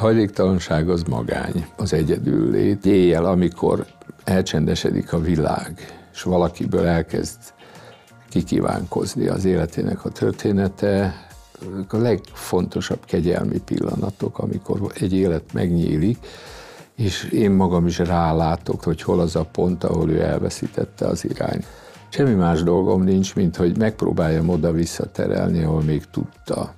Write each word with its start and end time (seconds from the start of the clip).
Hajléktalanság 0.00 0.88
az 0.88 1.02
magány, 1.02 1.66
az 1.76 1.92
egyedül 1.92 2.50
lét. 2.50 2.86
Éjjel, 2.86 3.24
amikor 3.24 3.86
elcsendesedik 4.24 5.12
a 5.12 5.20
világ, 5.20 6.00
és 6.12 6.22
valakiből 6.22 6.86
elkezd 6.86 7.38
kikívánkozni 8.28 9.26
az 9.26 9.44
életének 9.44 10.04
a 10.04 10.08
története, 10.08 11.14
a 11.88 11.96
legfontosabb 11.96 13.04
kegyelmi 13.04 13.58
pillanatok, 13.58 14.38
amikor 14.38 14.80
egy 14.94 15.12
élet 15.12 15.52
megnyílik, 15.52 16.18
és 16.96 17.24
én 17.24 17.50
magam 17.50 17.86
is 17.86 17.98
rálátok, 17.98 18.82
hogy 18.82 19.02
hol 19.02 19.20
az 19.20 19.36
a 19.36 19.44
pont, 19.44 19.84
ahol 19.84 20.10
ő 20.10 20.20
elveszítette 20.22 21.06
az 21.06 21.24
irányt. 21.24 21.66
Semmi 22.08 22.34
más 22.34 22.62
dolgom 22.62 23.02
nincs, 23.02 23.34
mint 23.34 23.56
hogy 23.56 23.78
megpróbáljam 23.78 24.48
oda 24.48 24.72
visszaterelni, 24.72 25.62
ahol 25.62 25.82
még 25.82 26.04
tudta. 26.10 26.74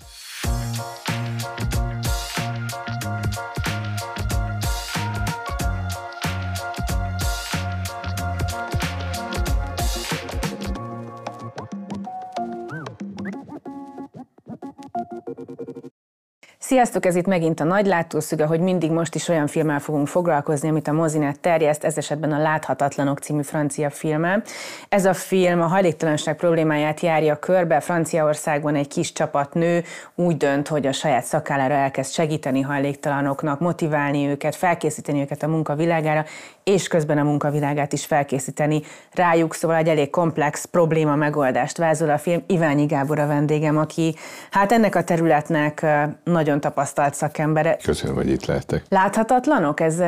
Sziasztok, 16.73 17.07
ez 17.07 17.15
itt 17.15 17.27
megint 17.27 17.61
a 17.61 17.65
Nagy 17.65 17.87
Látószüge, 17.87 18.47
hogy 18.47 18.61
mindig 18.61 18.91
most 18.91 19.15
is 19.15 19.29
olyan 19.29 19.47
filmmel 19.47 19.79
fogunk 19.79 20.09
foglalkozni, 20.09 20.69
amit 20.69 20.89
a 20.89 20.93
mozinet 20.93 21.41
terjeszt, 21.41 21.85
ez 21.85 21.97
esetben 21.97 22.33
a 22.33 22.39
Láthatatlanok 22.39 23.19
című 23.19 23.43
francia 23.43 23.91
filmmel. 23.91 24.43
Ez 24.89 25.05
a 25.05 25.15
film 25.15 25.61
a 25.61 25.67
hajléktalanság 25.67 26.37
problémáját 26.37 27.01
járja 27.01 27.39
körbe. 27.39 27.81
Franciaországban 27.81 28.75
egy 28.75 28.89
kis 28.89 29.13
csapat 29.13 29.55
nő 29.55 29.83
úgy 30.15 30.37
dönt, 30.37 30.69
hogy 30.69 30.87
a 30.87 30.93
saját 30.93 31.25
szakállára 31.25 31.75
elkezd 31.75 32.13
segíteni 32.13 32.61
hajléktalanoknak, 32.61 33.61
motiválni 33.61 34.27
őket, 34.27 34.55
felkészíteni 34.55 35.21
őket 35.21 35.43
a 35.43 35.49
munkavilágára, 35.49 36.25
és 36.65 36.89
közben 36.89 37.19
a 37.19 37.23
munkavilágát 37.23 37.93
is 37.93 38.05
felkészíteni 38.05 38.83
rájuk, 39.15 39.55
szóval 39.55 39.77
egy 39.77 39.89
elég 39.89 40.11
komplex 40.11 40.65
probléma 40.65 41.15
megoldást 41.15 41.77
vázol 41.77 42.11
a 42.11 42.19
film. 42.19 42.43
Iványi 42.47 42.87
Gábor 42.87 43.19
a 43.19 43.27
vendégem, 43.27 43.79
aki 43.79 44.15
hát 44.51 44.73
ennek 44.73 44.95
a 44.95 45.05
területnek 45.05 45.87
nagyon 46.25 46.61
tapasztalt 46.63 47.15
szakembere. 47.15 47.77
Köszönöm, 47.83 48.17
hogy 48.17 48.29
itt 48.29 48.47
lehetek. 48.47 48.85
Láthatatlanok? 48.89 49.81
Ez, 49.81 50.03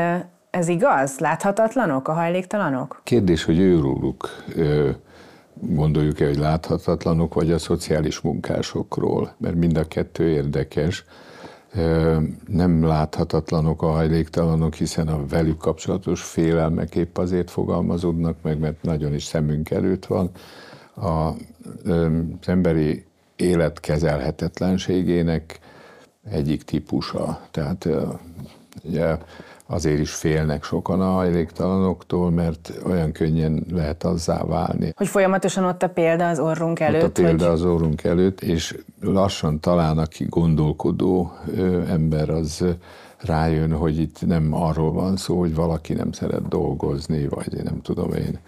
ez 0.51 0.69
igaz? 0.69 1.19
Láthatatlanok 1.19 2.09
a 2.09 2.13
hajléktalanok? 2.13 3.01
Kérdés, 3.05 3.45
hogy 3.45 3.59
őróluk 3.59 4.29
gondoljuk-e, 5.61 6.27
hogy 6.27 6.39
láthatatlanok, 6.39 7.35
vagy 7.35 7.53
a 7.53 7.59
szociális 7.59 8.21
munkásokról, 8.21 9.35
mert 9.39 9.55
mind 9.55 9.77
a 9.77 9.85
kettő 9.85 10.29
érdekes 10.29 11.05
nem 12.47 12.85
láthatatlanok 12.87 13.83
a 13.83 13.91
hajléktalanok, 13.91 14.75
hiszen 14.75 15.09
a 15.09 15.27
velük 15.27 15.59
kapcsolatos 15.59 16.23
félelmek 16.23 16.95
épp 16.95 17.19
azért 17.19 17.51
fogalmazódnak 17.51 18.37
meg, 18.43 18.59
mert 18.59 18.83
nagyon 18.83 19.15
is 19.15 19.25
szemünk 19.25 19.71
előtt 19.71 20.07
van. 20.07 20.31
A, 20.95 21.09
az 21.91 22.47
emberi 22.47 23.05
élet 23.37 23.81
kezelhetetlenségének 23.81 25.59
egyik 26.31 26.63
típusa. 26.63 27.41
Tehát 27.51 27.89
ugye, 28.83 29.17
azért 29.67 29.99
is 29.99 30.15
félnek 30.15 30.65
sokan 30.65 31.01
a 31.01 31.11
hajléktalanoktól, 31.11 32.31
mert 32.31 32.73
olyan 32.87 33.13
könnyen 33.13 33.65
lehet 33.71 34.05
azzá 34.05 34.45
válni. 34.45 34.93
Hogy 34.97 35.09
folyamatosan 35.09 35.65
ott 35.65 35.83
a 35.83 35.89
példa 35.89 36.29
az 36.29 36.39
orrunk 36.39 36.81
előtt? 36.81 37.03
Ott 37.03 37.19
a 37.19 37.23
példa 37.23 37.45
hogy... 37.45 37.55
az 37.55 37.65
orrunk 37.65 38.05
előtt, 38.05 38.41
és 38.41 38.79
lassan 39.01 39.61
talán 39.61 39.99
aki 39.99 40.27
gondolkodó 40.29 41.33
ember, 41.89 42.31
az 42.31 42.65
rájön, 43.19 43.73
hogy 43.73 43.99
itt 43.99 44.27
nem 44.27 44.55
arról 44.55 44.93
van 44.93 45.17
szó, 45.17 45.39
hogy 45.39 45.55
valaki 45.55 45.93
nem 45.93 46.13
szeret 46.13 46.49
dolgozni, 46.49 47.29
vagy 47.29 47.63
nem 47.63 47.83
tudom 47.83 48.13
én, 48.13 48.39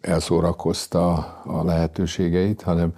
elszórakozta 0.00 1.12
a 1.44 1.64
lehetőségeit, 1.64 2.62
hanem 2.62 2.92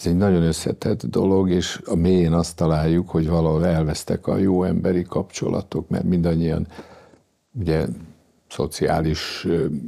ez 0.00 0.06
egy 0.06 0.16
nagyon 0.16 0.42
összetett 0.42 1.06
dolog, 1.06 1.50
és 1.50 1.80
a 1.84 1.94
mélyén 1.94 2.32
azt 2.32 2.56
találjuk, 2.56 3.08
hogy 3.08 3.28
valahol 3.28 3.66
elvesztek 3.66 4.26
a 4.26 4.36
jó 4.36 4.64
emberi 4.64 5.02
kapcsolatok, 5.02 5.88
mert 5.88 6.04
mindannyian 6.04 6.66
ugye 7.52 7.86
szociális 8.48 9.46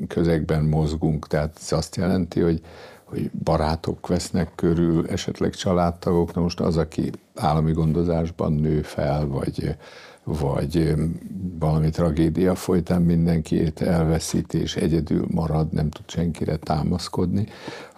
közegben 0.09 0.65
mozgunk, 0.65 1.27
tehát 1.27 1.59
ez 1.61 1.73
azt 1.73 1.97
jelenti, 1.97 2.41
hogy, 2.41 2.61
hogy 3.05 3.31
barátok 3.45 4.06
vesznek 4.06 4.53
körül, 4.55 5.09
esetleg 5.09 5.55
családtagok, 5.55 6.34
na 6.34 6.41
most 6.41 6.61
az, 6.61 6.77
aki 6.77 7.11
állami 7.34 7.73
gondozásban 7.73 8.53
nő 8.53 8.83
fel, 8.83 9.27
vagy 9.27 9.77
vagy 10.25 10.94
valami 11.59 11.91
tragédia 11.91 12.55
folytán 12.55 13.03
mindenkiét 13.03 13.81
elveszít, 13.81 14.55
és 14.55 14.77
egyedül 14.77 15.27
marad, 15.31 15.72
nem 15.72 15.91
tud 15.91 16.10
senkire 16.10 16.56
támaszkodni, 16.56 17.47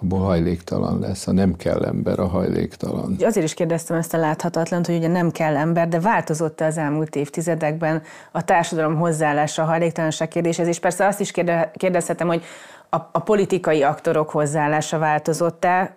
abból 0.02 0.18
hajléktalan 0.18 0.98
lesz. 0.98 1.26
A 1.26 1.32
nem 1.32 1.56
kell 1.56 1.84
ember 1.84 2.18
a 2.18 2.26
hajléktalan. 2.26 3.16
Azért 3.20 3.46
is 3.46 3.54
kérdeztem 3.54 3.96
ezt 3.96 4.14
a 4.14 4.18
láthatatlant, 4.18 4.86
hogy 4.86 4.96
ugye 4.96 5.08
nem 5.08 5.30
kell 5.30 5.56
ember, 5.56 5.88
de 5.88 6.00
változott 6.00 6.60
az 6.60 6.78
elmúlt 6.78 7.16
évtizedekben 7.16 8.02
a 8.32 8.44
társadalom 8.44 8.96
hozzáállása 8.96 9.62
a 9.62 9.66
hajléktalanság 9.66 10.28
kérdéshez, 10.28 10.66
és 10.66 10.78
persze 10.78 11.06
azt 11.06 11.20
is 11.20 11.32
kérdezhetem, 11.72 12.26
hogy 12.26 12.42
a, 12.90 12.96
a 12.96 13.18
politikai 13.18 13.82
aktorok 13.82 14.30
hozzáállása 14.30 14.98
változott-e, 14.98 15.96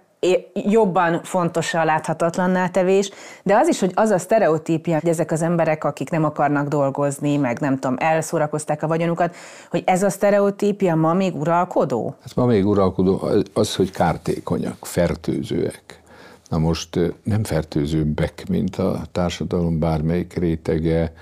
jobban 0.54 1.24
fontos 1.24 1.74
a 1.74 1.84
láthatatlanná 1.84 2.68
tevés, 2.68 3.12
de 3.44 3.56
az 3.56 3.68
is, 3.68 3.80
hogy 3.80 3.92
az 3.96 4.10
a 4.10 4.18
sztereotípia, 4.18 5.00
hogy 5.00 5.10
ezek 5.10 5.32
az 5.32 5.42
emberek, 5.42 5.84
akik 5.84 6.10
nem 6.10 6.24
akarnak 6.24 6.68
dolgozni, 6.68 7.38
meg 7.38 7.60
nem 7.60 7.80
tudom, 7.80 7.96
elszórakozták 8.00 8.84
a 8.84 8.88
vagyonukat, 8.88 9.36
hogy 9.70 9.84
ez 9.86 10.04
a 10.04 10.10
sztereotípia 10.10 10.96
ma 10.96 11.14
még 11.14 11.36
uralkodó? 11.36 12.16
Ez 12.26 12.32
ma 12.36 12.46
még 12.46 12.66
uralkodó 12.66 13.30
az, 13.54 13.76
hogy 13.76 13.92
kártékonyak, 13.92 14.86
fertőzőek. 14.86 16.02
Na 16.50 16.58
most 16.58 17.00
nem 17.24 17.44
fertőzőbbek, 17.44 18.44
mint 18.50 18.76
a 18.76 19.02
társadalom 19.12 19.80
bármelyik 19.80 20.34
rétege, 20.34 21.14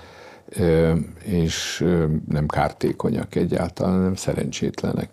és 1.24 1.86
nem 2.30 2.48
kártékonyak 2.48 3.36
egyáltalán, 3.36 4.00
nem 4.00 4.16
szerencsétlenek. 4.16 5.10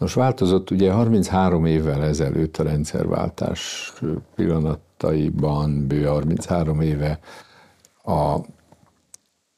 Most 0.00 0.14
változott 0.14 0.70
ugye 0.70 0.92
33 0.92 1.64
évvel 1.64 2.04
ezelőtt 2.04 2.56
a 2.56 2.62
rendszerváltás 2.62 3.92
pillanataiban, 4.34 5.86
bő 5.86 6.04
33 6.04 6.80
éve 6.80 7.18
a 8.04 8.36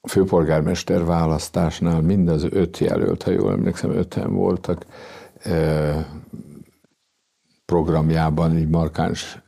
főpolgármester 0.09 1.05
választásnál 1.05 2.01
mind 2.01 2.29
az 2.29 2.47
öt 2.51 2.79
jelölt, 2.79 3.23
ha 3.23 3.31
jól 3.31 3.53
emlékszem, 3.53 3.91
öten 3.91 4.35
voltak, 4.35 4.87
programjában 7.65 8.57
egy 8.57 8.69
markáns 8.69 9.43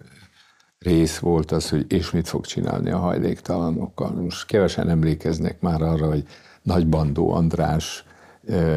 rész 0.78 1.18
volt 1.18 1.50
az, 1.50 1.70
hogy 1.70 1.92
és 1.92 2.10
mit 2.10 2.28
fog 2.28 2.46
csinálni 2.46 2.90
a 2.90 2.98
hajléktalanokkal. 2.98 4.10
Most 4.10 4.46
kevesen 4.46 4.88
emlékeznek 4.88 5.60
már 5.60 5.82
arra, 5.82 6.06
hogy 6.06 6.24
Nagy 6.62 6.88
Bandó 6.88 7.32
András 7.32 8.04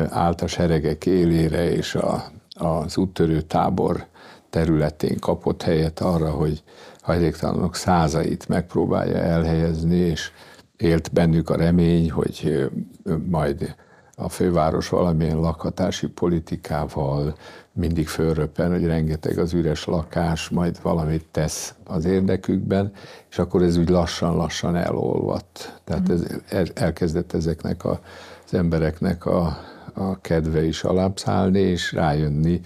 állt 0.09 0.41
a 0.41 0.47
seregek 0.47 1.05
élére, 1.05 1.71
és 1.71 1.95
a, 1.95 2.23
az 2.55 2.97
úttörő 2.97 3.41
tábor 3.41 4.05
területén 4.49 5.19
kapott 5.19 5.61
helyet 5.61 5.99
arra, 5.99 6.29
hogy 6.29 6.63
hajléktalanok 7.01 7.75
százait 7.75 8.47
megpróbálja 8.47 9.17
elhelyezni, 9.17 9.95
és 9.95 10.31
élt 10.77 11.13
bennük 11.13 11.49
a 11.49 11.55
remény, 11.55 12.11
hogy 12.11 12.69
majd 13.29 13.75
a 14.19 14.29
főváros 14.29 14.89
valamilyen 14.89 15.39
lakhatási 15.39 16.07
politikával 16.07 17.35
mindig 17.71 18.07
fölröppen, 18.07 18.71
hogy 18.71 18.85
rengeteg 18.85 19.37
az 19.37 19.53
üres 19.53 19.85
lakás, 19.85 20.49
majd 20.49 20.81
valamit 20.81 21.25
tesz 21.31 21.73
az 21.83 22.05
érdekükben, 22.05 22.91
és 23.29 23.39
akkor 23.39 23.61
ez 23.61 23.77
úgy 23.77 23.89
lassan-lassan 23.89 24.75
elolvadt. 24.75 25.79
Tehát 25.83 26.09
ez, 26.09 26.23
elkezdett 26.73 27.33
ezeknek 27.33 27.83
a 27.85 27.99
az 28.47 28.53
embereknek 28.53 29.25
a, 29.25 29.57
a 29.93 30.21
kedve 30.21 30.63
is 30.63 30.83
alábbszállni, 30.83 31.59
és 31.59 31.91
rájönni, 31.91 32.61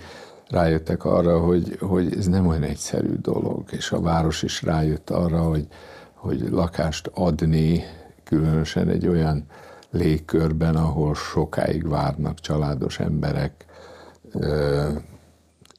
rájöttek 0.49 1.05
arra, 1.05 1.39
hogy, 1.39 1.77
hogy 1.79 2.15
ez 2.17 2.27
nem 2.27 2.47
olyan 2.47 2.63
egyszerű 2.63 3.13
dolog, 3.21 3.63
és 3.71 3.91
a 3.91 4.01
város 4.01 4.43
is 4.43 4.61
rájött 4.61 5.09
arra, 5.09 5.41
hogy, 5.41 5.67
hogy 6.13 6.49
lakást 6.49 7.11
adni, 7.13 7.83
különösen 8.23 8.89
egy 8.89 9.07
olyan 9.07 9.45
légkörben, 9.91 10.75
ahol 10.75 11.15
sokáig 11.15 11.87
várnak 11.87 12.39
családos 12.39 12.99
emberek, 12.99 13.65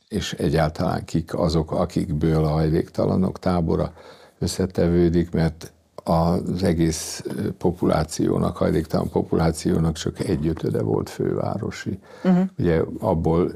és 0.08 0.32
egyáltalán 0.32 1.04
kik 1.04 1.34
azok, 1.34 1.72
akikből 1.72 2.44
a 2.44 2.48
hajléktalanok 2.48 3.38
tábora 3.38 3.92
összetevődik, 4.38 5.30
mert 5.30 5.71
az 6.04 6.62
egész 6.62 7.24
populációnak, 7.58 8.56
hajléktalan 8.56 9.08
populációnak 9.10 9.94
csak 9.94 10.18
egy 10.18 10.46
ötöde 10.46 10.82
volt 10.82 11.10
fővárosi. 11.10 11.98
Uh-huh. 12.24 12.44
Ugye 12.58 12.82
abból 12.98 13.52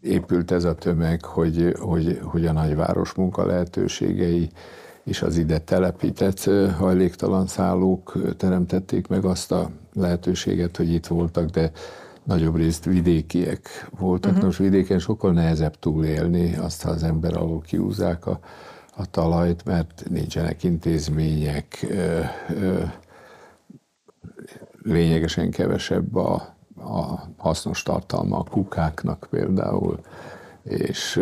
épült 0.00 0.50
ez 0.50 0.64
a 0.64 0.74
tömeg, 0.74 1.24
hogy, 1.24 1.74
hogy, 1.78 2.20
hogy 2.22 2.46
a 2.46 2.52
nagyváros 2.52 3.12
munka 3.12 3.46
lehetőségei 3.46 4.50
és 5.04 5.22
az 5.22 5.36
ide 5.36 5.58
telepített 5.58 6.50
hajléktalan 6.78 7.46
szállók 7.46 8.18
teremtették 8.36 9.08
meg 9.08 9.24
azt 9.24 9.52
a 9.52 9.70
lehetőséget, 9.92 10.76
hogy 10.76 10.92
itt 10.92 11.06
voltak, 11.06 11.44
de 11.44 11.70
nagyobb 12.24 12.56
részt 12.56 12.84
vidékiek 12.84 13.88
voltak. 13.98 14.30
Uh-huh. 14.30 14.44
Nos, 14.44 14.58
vidéken 14.58 14.98
sokkal 14.98 15.32
nehezebb 15.32 15.78
túlélni 15.78 16.56
azt, 16.56 16.82
ha 16.82 16.90
az 16.90 17.02
ember 17.02 17.36
alól 17.36 17.60
kiúzzák 17.60 18.26
a, 18.26 18.38
a 18.96 19.10
talajt, 19.10 19.64
mert 19.64 20.04
nincsenek 20.08 20.62
intézmények, 20.62 21.86
lényegesen 24.82 25.50
kevesebb 25.50 26.14
a, 26.14 26.34
a 26.76 27.20
hasznos 27.36 27.82
tartalma 27.82 28.38
a 28.38 28.44
kukáknak 28.50 29.26
például, 29.30 30.00
és 30.62 31.20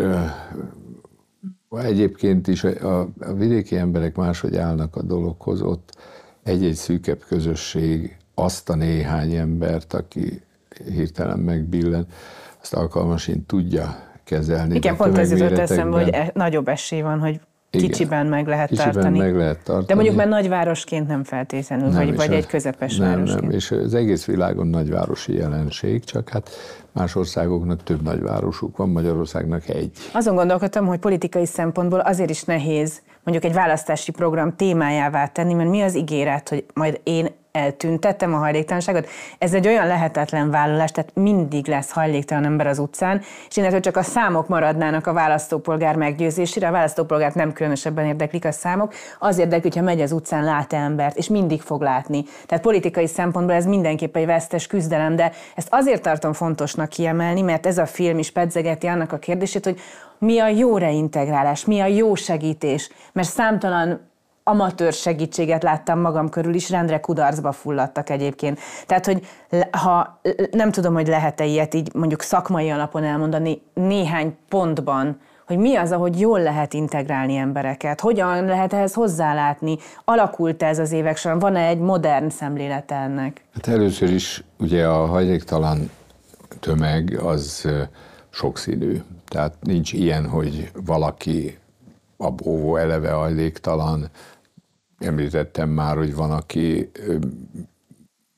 Egyébként 1.78 2.48
is 2.48 2.64
a, 2.64 3.00
a 3.00 3.32
vidéki 3.34 3.76
emberek 3.76 4.16
máshogy 4.16 4.56
állnak 4.56 4.96
a 4.96 5.02
dologhoz, 5.02 5.62
ott 5.62 5.96
egy-egy 6.42 6.74
szűkebb 6.74 7.24
közösség 7.28 8.16
azt 8.34 8.68
a 8.68 8.74
néhány 8.74 9.34
embert, 9.34 9.94
aki 9.94 10.42
hirtelen 10.84 11.38
megbillen, 11.38 12.06
azt 12.60 12.74
alkalmasint 12.74 13.46
tudja 13.46 13.96
kezelni. 14.24 14.74
Igen, 14.74 14.96
pont 14.96 15.18
ez 15.18 15.30
jutott 15.30 15.58
eszembe, 15.58 16.02
hogy 16.02 16.08
e, 16.12 16.30
nagyobb 16.34 16.68
esély 16.68 17.00
van, 17.00 17.18
hogy 17.18 17.40
igen. 17.70 17.90
Kicsiben 17.90 18.26
meg 18.26 18.46
lehet 18.46 18.68
Kicsiben 18.68 18.92
tartani. 18.92 19.18
meg 19.18 19.36
lehet 19.36 19.56
tartani. 19.56 19.86
De 19.86 19.94
mondjuk 19.94 20.16
már 20.16 20.28
nagyvárosként 20.28 21.08
nem 21.08 21.24
feltétlenül, 21.24 21.88
nem, 21.88 22.06
vagy, 22.06 22.16
vagy 22.16 22.32
egy 22.32 22.46
közepes 22.46 22.96
nem, 22.96 23.08
városként. 23.08 23.40
Nem, 23.40 23.50
és 23.50 23.70
az 23.70 23.94
egész 23.94 24.24
világon 24.24 24.66
nagyvárosi 24.66 25.34
jelenség, 25.34 26.04
csak 26.04 26.28
hát 26.28 26.50
más 26.92 27.14
országoknak 27.14 27.82
több 27.82 28.02
nagyvárosuk 28.02 28.76
van, 28.76 28.88
Magyarországnak 28.88 29.68
egy. 29.68 29.90
Azon 30.12 30.34
gondolkodtam, 30.34 30.86
hogy 30.86 30.98
politikai 30.98 31.46
szempontból 31.46 32.00
azért 32.00 32.30
is 32.30 32.42
nehéz 32.42 33.00
mondjuk 33.24 33.44
egy 33.44 33.54
választási 33.54 34.10
program 34.10 34.56
témájává 34.56 35.26
tenni, 35.26 35.54
mert 35.54 35.70
mi 35.70 35.80
az 35.80 35.96
ígéret, 35.96 36.48
hogy 36.48 36.64
majd 36.74 37.00
én 37.02 37.28
eltüntettem 37.52 38.34
a 38.34 38.36
hajléktalanságot. 38.36 39.08
Ez 39.38 39.54
egy 39.54 39.66
olyan 39.66 39.86
lehetetlen 39.86 40.50
vállalás, 40.50 40.90
tehát 40.90 41.10
mindig 41.14 41.66
lesz 41.66 41.90
hajléktalan 41.90 42.44
ember 42.44 42.66
az 42.66 42.78
utcán, 42.78 43.20
és 43.48 43.56
innentől 43.56 43.80
csak 43.80 43.96
a 43.96 44.02
számok 44.02 44.48
maradnának 44.48 45.06
a 45.06 45.12
választópolgár 45.12 45.96
meggyőzésére. 45.96 46.68
A 46.68 46.72
választópolgárt 46.72 47.34
nem 47.34 47.52
különösebben 47.52 48.04
érdeklik 48.04 48.44
a 48.44 48.52
számok, 48.52 48.94
az 49.18 49.38
érdekli, 49.38 49.68
hogyha 49.68 49.84
megy 49.84 50.00
az 50.00 50.12
utcán, 50.12 50.44
lát 50.44 50.72
embert, 50.72 51.16
és 51.16 51.28
mindig 51.28 51.60
fog 51.60 51.82
látni. 51.82 52.24
Tehát 52.46 52.64
politikai 52.64 53.06
szempontból 53.06 53.54
ez 53.54 53.66
mindenképp 53.66 54.16
egy 54.16 54.26
vesztes 54.26 54.66
küzdelem, 54.66 55.16
de 55.16 55.32
ezt 55.54 55.68
azért 55.70 56.02
tartom 56.02 56.32
fontosnak 56.32 56.88
kiemelni, 56.88 57.42
mert 57.42 57.66
ez 57.66 57.78
a 57.78 57.86
film 57.86 58.18
is 58.18 58.30
pedzegeti 58.30 58.86
annak 58.86 59.12
a 59.12 59.18
kérdését, 59.18 59.64
hogy 59.64 59.80
mi 60.18 60.38
a 60.38 60.48
jó 60.48 60.78
reintegrálás, 60.78 61.64
mi 61.64 61.80
a 61.80 61.86
jó 61.86 62.14
segítés, 62.14 62.90
mert 63.12 63.28
számtalan 63.28 64.09
amatőr 64.42 64.92
segítséget 64.92 65.62
láttam 65.62 66.00
magam 66.00 66.28
körül 66.28 66.54
is, 66.54 66.70
rendre 66.70 67.00
kudarcba 67.00 67.52
fulladtak 67.52 68.10
egyébként. 68.10 68.58
Tehát, 68.86 69.06
hogy 69.06 69.26
ha 69.70 70.20
nem 70.50 70.70
tudom, 70.70 70.94
hogy 70.94 71.08
lehet-e 71.08 71.44
ilyet 71.44 71.74
így 71.74 71.94
mondjuk 71.94 72.22
szakmai 72.22 72.70
alapon 72.70 73.04
elmondani 73.04 73.62
néhány 73.74 74.36
pontban, 74.48 75.20
hogy 75.46 75.58
mi 75.58 75.76
az, 75.76 75.92
ahogy 75.92 76.20
jól 76.20 76.42
lehet 76.42 76.74
integrálni 76.74 77.36
embereket, 77.36 78.00
hogyan 78.00 78.44
lehet 78.44 78.72
ehhez 78.72 78.94
hozzálátni, 78.94 79.78
alakult 80.04 80.62
ez 80.62 80.78
az 80.78 80.92
évek 80.92 81.16
során, 81.16 81.38
van-e 81.38 81.66
egy 81.66 81.78
modern 81.78 82.28
szemlélete 82.28 82.94
ennek? 82.94 83.44
Hát 83.54 83.68
először 83.68 84.10
is 84.10 84.44
ugye 84.58 84.86
a 84.86 85.06
hajléktalan 85.06 85.90
tömeg 86.60 87.18
az 87.22 87.68
sokszínű. 88.30 89.00
Tehát 89.28 89.54
nincs 89.60 89.92
ilyen, 89.92 90.28
hogy 90.28 90.70
valaki 90.86 91.58
a 92.20 92.30
bóvó 92.30 92.76
eleve 92.76 93.10
hajléktalan, 93.10 94.10
Említettem 95.00 95.68
már, 95.68 95.96
hogy 95.96 96.14
van, 96.14 96.30
aki 96.30 96.90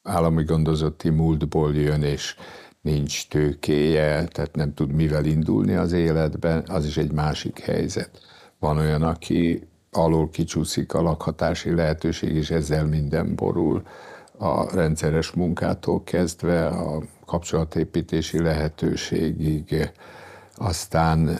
állami 0.02 0.44
gondozotti 0.44 1.08
múltból 1.08 1.74
jön, 1.74 2.02
és 2.02 2.36
nincs 2.80 3.28
tőkéje, 3.28 4.24
tehát 4.24 4.54
nem 4.56 4.74
tud 4.74 4.92
mivel 4.92 5.24
indulni 5.24 5.74
az 5.74 5.92
életben, 5.92 6.64
az 6.68 6.86
is 6.86 6.96
egy 6.96 7.12
másik 7.12 7.58
helyzet. 7.58 8.20
Van 8.58 8.78
olyan, 8.78 9.02
aki 9.02 9.68
alól 9.90 10.30
kicsúszik 10.30 10.94
a 10.94 11.02
lakhatási 11.02 11.74
lehetőség, 11.74 12.34
és 12.34 12.50
ezzel 12.50 12.86
minden 12.86 13.34
borul. 13.34 13.82
A 14.38 14.74
rendszeres 14.74 15.30
munkától 15.30 16.04
kezdve 16.04 16.66
a 16.66 17.02
kapcsolatépítési 17.26 18.42
lehetőségig, 18.42 19.90
aztán 20.56 21.38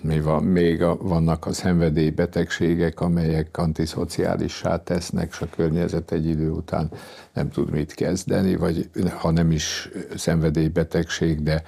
mi 0.00 0.20
van, 0.20 0.42
még 0.42 0.82
a, 0.82 0.96
vannak 0.96 1.46
a 1.46 1.52
szenvedélybetegségek, 1.52 3.00
amelyek 3.00 3.56
antiszociálissá 3.58 4.82
tesznek, 4.82 5.28
és 5.30 5.40
a 5.40 5.46
környezet 5.56 6.12
egy 6.12 6.26
idő 6.26 6.50
után 6.50 6.90
nem 7.32 7.50
tud 7.50 7.70
mit 7.70 7.94
kezdeni, 7.94 8.56
vagy 8.56 8.90
ha 9.18 9.30
nem 9.30 9.50
is 9.50 9.90
szenvedélybetegség, 10.16 11.42
de, 11.42 11.62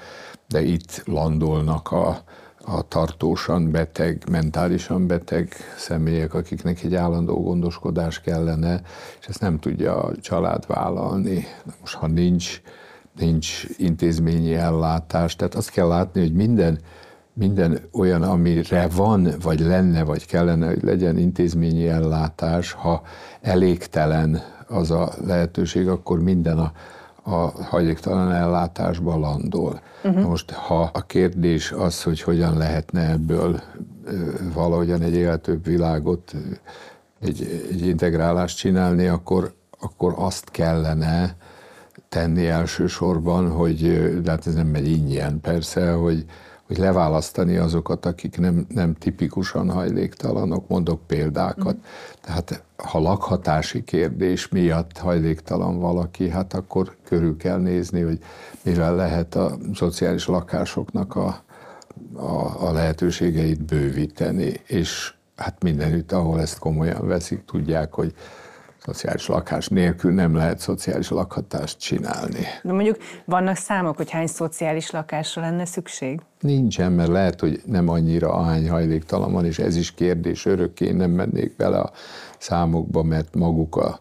de 0.49 0.63
itt 0.63 1.03
landolnak 1.05 1.91
a, 1.91 2.25
a 2.65 2.89
tartósan 2.89 3.71
beteg, 3.71 4.23
mentálisan 4.31 5.07
beteg 5.07 5.55
személyek, 5.77 6.35
akiknek 6.35 6.83
egy 6.83 6.95
állandó 6.95 7.43
gondoskodás 7.43 8.21
kellene, 8.21 8.83
és 9.21 9.27
ezt 9.27 9.41
nem 9.41 9.59
tudja 9.59 10.03
a 10.03 10.17
család 10.17 10.67
vállalni. 10.67 11.47
Most, 11.81 11.95
ha 11.95 12.07
nincs 12.07 12.61
nincs 13.19 13.65
intézményi 13.77 14.55
ellátás. 14.55 15.37
Tehát 15.37 15.55
azt 15.55 15.71
kell 15.71 15.87
látni, 15.87 16.21
hogy 16.21 16.33
minden, 16.33 16.79
minden 17.33 17.79
olyan, 17.93 18.23
amire 18.23 18.89
van, 18.95 19.29
vagy 19.43 19.61
lenne, 19.61 20.05
vagy 20.05 20.27
kellene, 20.27 20.67
hogy 20.67 20.83
legyen 20.83 21.19
intézményi 21.19 21.89
ellátás, 21.89 22.73
ha 22.73 23.03
elégtelen 23.41 24.43
az 24.69 24.91
a 24.91 25.13
lehetőség, 25.27 25.89
akkor 25.89 26.23
minden 26.23 26.59
a, 26.59 26.73
a 27.23 27.63
hajléktalan 27.63 28.33
ellátásba 28.33 29.19
landol. 29.19 29.81
Uh-huh. 30.05 30.23
Most, 30.23 30.51
ha 30.51 30.91
a 30.93 31.01
kérdés 31.01 31.73
az, 31.73 32.03
hogy 32.03 32.21
hogyan 32.21 32.57
lehetne 32.57 33.11
ebből 33.11 33.61
valahogyan 34.55 35.03
egy 35.03 35.15
életőbb 35.15 35.65
világot, 35.65 36.35
egy, 37.21 37.67
egy 37.71 37.87
integrálást 37.87 38.57
csinálni, 38.57 39.07
akkor, 39.07 39.55
akkor 39.81 40.15
azt 40.17 40.51
kellene, 40.51 41.37
tenni 42.13 42.47
elsősorban, 42.47 43.51
hogy, 43.51 43.81
de 44.23 44.31
hát 44.31 44.47
ez 44.47 44.55
nem 44.55 44.67
megy 44.67 44.89
ingyen 44.89 45.41
persze, 45.41 45.93
hogy, 45.93 46.25
hogy 46.67 46.79
leválasztani 46.79 47.57
azokat, 47.57 48.07
akik 48.07 48.39
nem, 48.39 48.67
nem 48.69 48.95
tipikusan 48.95 49.71
hajléktalanok, 49.71 50.69
mondok 50.69 51.07
példákat. 51.07 51.77
Mm. 51.77 51.81
Tehát 52.21 52.63
ha 52.77 52.99
lakhatási 52.99 53.85
kérdés 53.85 54.49
miatt 54.49 54.99
hajléktalan 54.99 55.79
valaki, 55.79 56.29
hát 56.29 56.55
akkor 56.55 56.97
körül 57.05 57.37
kell 57.37 57.59
nézni, 57.59 58.01
hogy 58.01 58.19
mivel 58.63 58.95
lehet 58.95 59.35
a 59.35 59.57
szociális 59.75 60.27
lakásoknak 60.27 61.17
a, 61.17 61.43
a, 62.15 62.67
a 62.69 62.73
lehetőségeit 62.73 63.63
bővíteni, 63.65 64.61
és 64.67 65.15
hát 65.37 65.63
mindenütt, 65.63 66.13
ahol 66.13 66.41
ezt 66.41 66.59
komolyan 66.59 67.07
veszik, 67.07 67.45
tudják, 67.45 67.93
hogy 67.93 68.15
szociális 68.85 69.27
lakás 69.27 69.69
nélkül 69.69 70.13
nem 70.13 70.35
lehet 70.35 70.59
szociális 70.59 71.09
lakhatást 71.09 71.79
csinálni. 71.79 72.47
De 72.63 72.73
mondjuk 72.73 72.97
vannak 73.25 73.57
számok, 73.57 73.97
hogy 73.97 74.11
hány 74.11 74.27
szociális 74.27 74.91
lakásra 74.91 75.43
lenne 75.43 75.65
szükség? 75.65 76.21
Nincsen, 76.41 76.93
mert 76.93 77.09
lehet, 77.09 77.41
hogy 77.41 77.63
nem 77.67 77.89
annyira 77.89 78.33
ahány 78.33 78.71
hajléktalan 78.71 79.33
van, 79.33 79.45
és 79.45 79.59
ez 79.59 79.77
is 79.77 79.95
kérdés, 79.95 80.47
örökké 80.47 80.91
nem 80.91 81.11
mennék 81.11 81.57
bele 81.57 81.79
a 81.79 81.93
számokba, 82.39 83.03
mert 83.03 83.35
maguk 83.35 83.77
a 83.77 84.01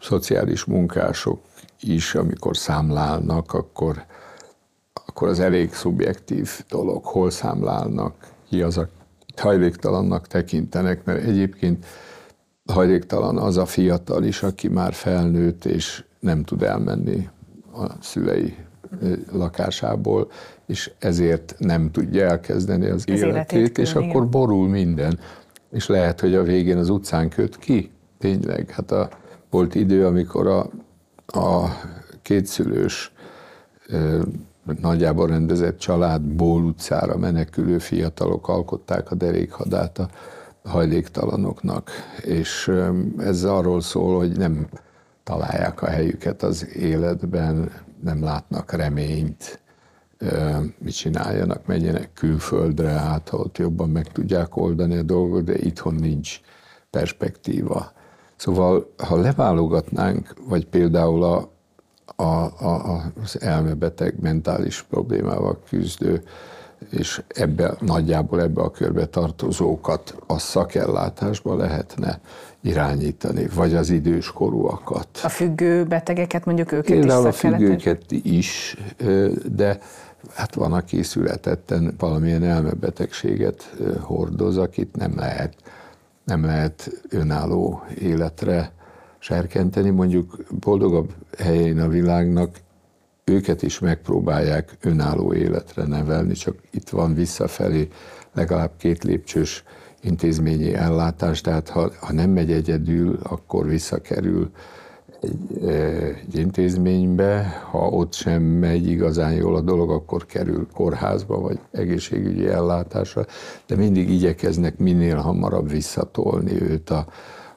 szociális 0.00 0.64
munkások 0.64 1.40
is, 1.80 2.14
amikor 2.14 2.56
számlálnak, 2.56 3.52
akkor, 3.52 4.04
akkor 5.06 5.28
az 5.28 5.40
elég 5.40 5.74
szubjektív 5.74 6.50
dolog, 6.68 7.04
hol 7.04 7.30
számlálnak, 7.30 8.14
ki 8.48 8.62
az, 8.62 8.78
a 8.78 8.88
hajléktalannak 9.36 10.26
tekintenek, 10.26 11.04
mert 11.04 11.24
egyébként 11.24 11.86
hajléktalan 12.66 13.38
az 13.38 13.56
a 13.56 13.66
fiatal 13.66 14.24
is, 14.24 14.42
aki 14.42 14.68
már 14.68 14.92
felnőtt 14.92 15.64
és 15.64 16.04
nem 16.20 16.44
tud 16.44 16.62
elmenni 16.62 17.28
a 17.74 17.86
szülei 18.00 18.56
lakásából, 19.32 20.30
és 20.66 20.90
ezért 20.98 21.54
nem 21.58 21.90
tudja 21.90 22.26
elkezdeni 22.26 22.86
az, 22.86 23.04
az 23.06 23.08
életét, 23.08 23.52
életét 23.52 23.78
és 23.78 23.90
igen. 23.90 24.08
akkor 24.08 24.28
borul 24.28 24.68
minden. 24.68 25.18
És 25.70 25.86
lehet, 25.86 26.20
hogy 26.20 26.34
a 26.34 26.42
végén 26.42 26.76
az 26.76 26.88
utcán 26.88 27.28
köt 27.28 27.58
ki. 27.58 27.90
Tényleg, 28.18 28.70
hát 28.70 28.90
a, 28.90 29.08
volt 29.50 29.74
idő, 29.74 30.06
amikor 30.06 30.46
a, 30.46 30.60
a 31.26 31.68
kétszülős 32.22 33.12
nagyjából 34.80 35.26
rendezett 35.26 35.78
családból 35.78 36.62
utcára 36.62 37.16
menekülő 37.16 37.78
fiatalok 37.78 38.48
alkották 38.48 39.10
a 39.10 39.14
derékhadát 39.14 39.98
a 39.98 40.08
hajléktalanoknak, 40.64 41.90
és 42.24 42.72
ez 43.18 43.44
arról 43.44 43.80
szól, 43.80 44.18
hogy 44.18 44.36
nem 44.36 44.66
találják 45.24 45.82
a 45.82 45.86
helyüket 45.86 46.42
az 46.42 46.68
életben, 46.74 47.70
nem 48.02 48.22
látnak 48.22 48.72
reményt, 48.72 49.60
mit 50.78 50.94
csináljanak, 50.94 51.66
menjenek 51.66 52.12
külföldre, 52.14 52.88
hát 52.88 53.32
ott 53.32 53.58
jobban 53.58 53.90
meg 53.90 54.12
tudják 54.12 54.56
oldani 54.56 54.96
a 54.96 55.02
dolgot, 55.02 55.44
de 55.44 55.58
itthon 55.58 55.94
nincs 55.94 56.40
perspektíva. 56.90 57.92
Szóval, 58.36 58.92
ha 58.96 59.16
leválogatnánk, 59.16 60.34
vagy 60.48 60.66
például 60.66 61.22
a, 61.22 61.50
a, 62.16 62.44
a, 62.66 63.12
az 63.22 63.40
elmebeteg 63.40 64.20
mentális 64.20 64.82
problémával 64.82 65.58
küzdő, 65.68 66.22
és 66.90 67.22
ebbe, 67.28 67.74
nagyjából 67.80 68.40
ebbe 68.40 68.62
a 68.62 68.70
körbe 68.70 69.06
tartozókat 69.06 70.16
a 70.26 70.38
szakellátásba 70.38 71.56
lehetne 71.56 72.20
irányítani, 72.60 73.46
vagy 73.54 73.74
az 73.74 73.90
időskorúakat. 73.90 75.08
A 75.22 75.28
függő 75.28 75.84
betegeket 75.84 76.44
mondjuk 76.44 76.72
őket 76.72 76.86
Például 76.86 77.28
is 77.28 77.28
a 77.28 77.32
függőket 77.32 78.04
is, 78.10 78.76
de 79.52 79.78
hát 80.34 80.54
van, 80.54 80.72
aki 80.72 81.02
születetten 81.02 81.94
valamilyen 81.98 82.44
elmebetegséget 82.44 83.74
hordoz, 84.00 84.56
akit 84.56 84.96
nem 84.96 85.12
lehet, 85.16 85.54
nem 86.24 86.44
lehet 86.44 86.90
önálló 87.08 87.82
életre 87.98 88.72
serkenteni. 89.18 89.90
Mondjuk 89.90 90.36
boldogabb 90.60 91.12
helyén 91.38 91.80
a 91.80 91.88
világnak 91.88 92.56
őket 93.24 93.62
is 93.62 93.78
megpróbálják 93.78 94.76
önálló 94.80 95.34
életre 95.34 95.86
nevelni, 95.86 96.32
csak 96.32 96.54
itt 96.70 96.88
van 96.88 97.14
visszafelé 97.14 97.88
legalább 98.32 98.70
két 98.76 99.04
lépcsős 99.04 99.64
intézményi 100.00 100.74
ellátás, 100.74 101.40
tehát 101.40 101.68
ha, 101.68 101.90
ha 102.00 102.12
nem 102.12 102.30
megy 102.30 102.52
egyedül, 102.52 103.18
akkor 103.22 103.66
visszakerül 103.66 104.50
egy, 105.20 105.64
egy 106.26 106.36
intézménybe, 106.36 107.62
ha 107.70 107.88
ott 107.88 108.12
sem 108.12 108.42
megy 108.42 108.86
igazán 108.86 109.32
jól 109.32 109.56
a 109.56 109.60
dolog, 109.60 109.90
akkor 109.90 110.26
kerül 110.26 110.66
kórházba 110.74 111.40
vagy 111.40 111.58
egészségügyi 111.70 112.48
ellátásra, 112.48 113.26
de 113.66 113.76
mindig 113.76 114.10
igyekeznek 114.10 114.78
minél 114.78 115.16
hamarabb 115.16 115.70
visszatolni 115.70 116.62
őt 116.62 116.90
a, 116.90 117.06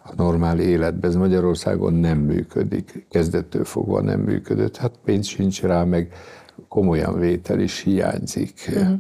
a 0.08 0.14
normál 0.16 0.60
életbe. 0.60 1.08
Ez 1.08 1.16
Magyarországon 1.16 1.94
nem 1.94 2.18
működik, 2.18 3.06
kezdettől 3.10 3.66
fogva 3.66 4.02
nem 4.02 4.20
működött, 4.20 4.78
hát 4.78 4.92
pénz 5.06 5.28
sincs 5.28 5.62
rá, 5.62 5.84
meg 5.84 6.14
komolyan 6.68 7.20
vétel 7.20 7.60
is 7.60 7.80
hiányzik. 7.80 8.70
Uh-huh. 8.70 9.00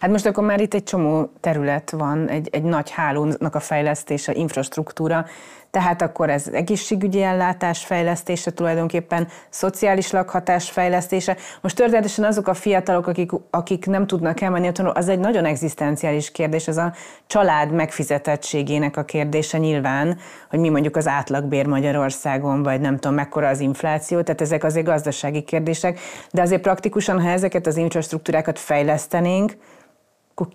Hát 0.00 0.10
most 0.10 0.26
akkor 0.26 0.44
már 0.44 0.60
itt 0.60 0.74
egy 0.74 0.82
csomó 0.82 1.30
terület 1.40 1.90
van, 1.90 2.28
egy, 2.28 2.48
egy 2.52 2.62
nagy 2.62 2.90
hálónak 2.90 3.54
a 3.54 3.60
fejlesztése, 3.60 4.34
infrastruktúra, 4.34 5.26
tehát 5.76 6.02
akkor 6.02 6.30
ez 6.30 6.48
egészségügyi 6.52 7.22
ellátás 7.22 7.84
fejlesztése, 7.84 8.50
tulajdonképpen 8.50 9.28
szociális 9.48 10.10
lakhatás 10.10 10.70
fejlesztése. 10.70 11.36
Most 11.60 11.76
történetesen 11.76 12.24
azok 12.24 12.48
a 12.48 12.54
fiatalok, 12.54 13.06
akik, 13.06 13.30
akik 13.50 13.86
nem 13.86 14.06
tudnak 14.06 14.40
elmenni 14.40 14.68
otthonról, 14.68 14.94
az 14.94 15.08
egy 15.08 15.18
nagyon 15.18 15.44
egzisztenciális 15.44 16.30
kérdés, 16.30 16.68
az 16.68 16.76
a 16.76 16.92
család 17.26 17.72
megfizetettségének 17.72 18.96
a 18.96 19.04
kérdése 19.04 19.58
nyilván, 19.58 20.18
hogy 20.50 20.58
mi 20.58 20.68
mondjuk 20.68 20.96
az 20.96 21.06
átlagbér 21.06 21.66
Magyarországon, 21.66 22.62
vagy 22.62 22.80
nem 22.80 22.94
tudom 22.94 23.16
mekkora 23.16 23.48
az 23.48 23.60
infláció, 23.60 24.20
tehát 24.20 24.40
ezek 24.40 24.64
azért 24.64 24.86
gazdasági 24.86 25.42
kérdések, 25.42 25.98
de 26.30 26.42
azért 26.42 26.62
praktikusan, 26.62 27.20
ha 27.20 27.28
ezeket 27.28 27.66
az 27.66 27.76
infrastruktúrákat 27.76 28.58
fejlesztenénk, 28.58 29.52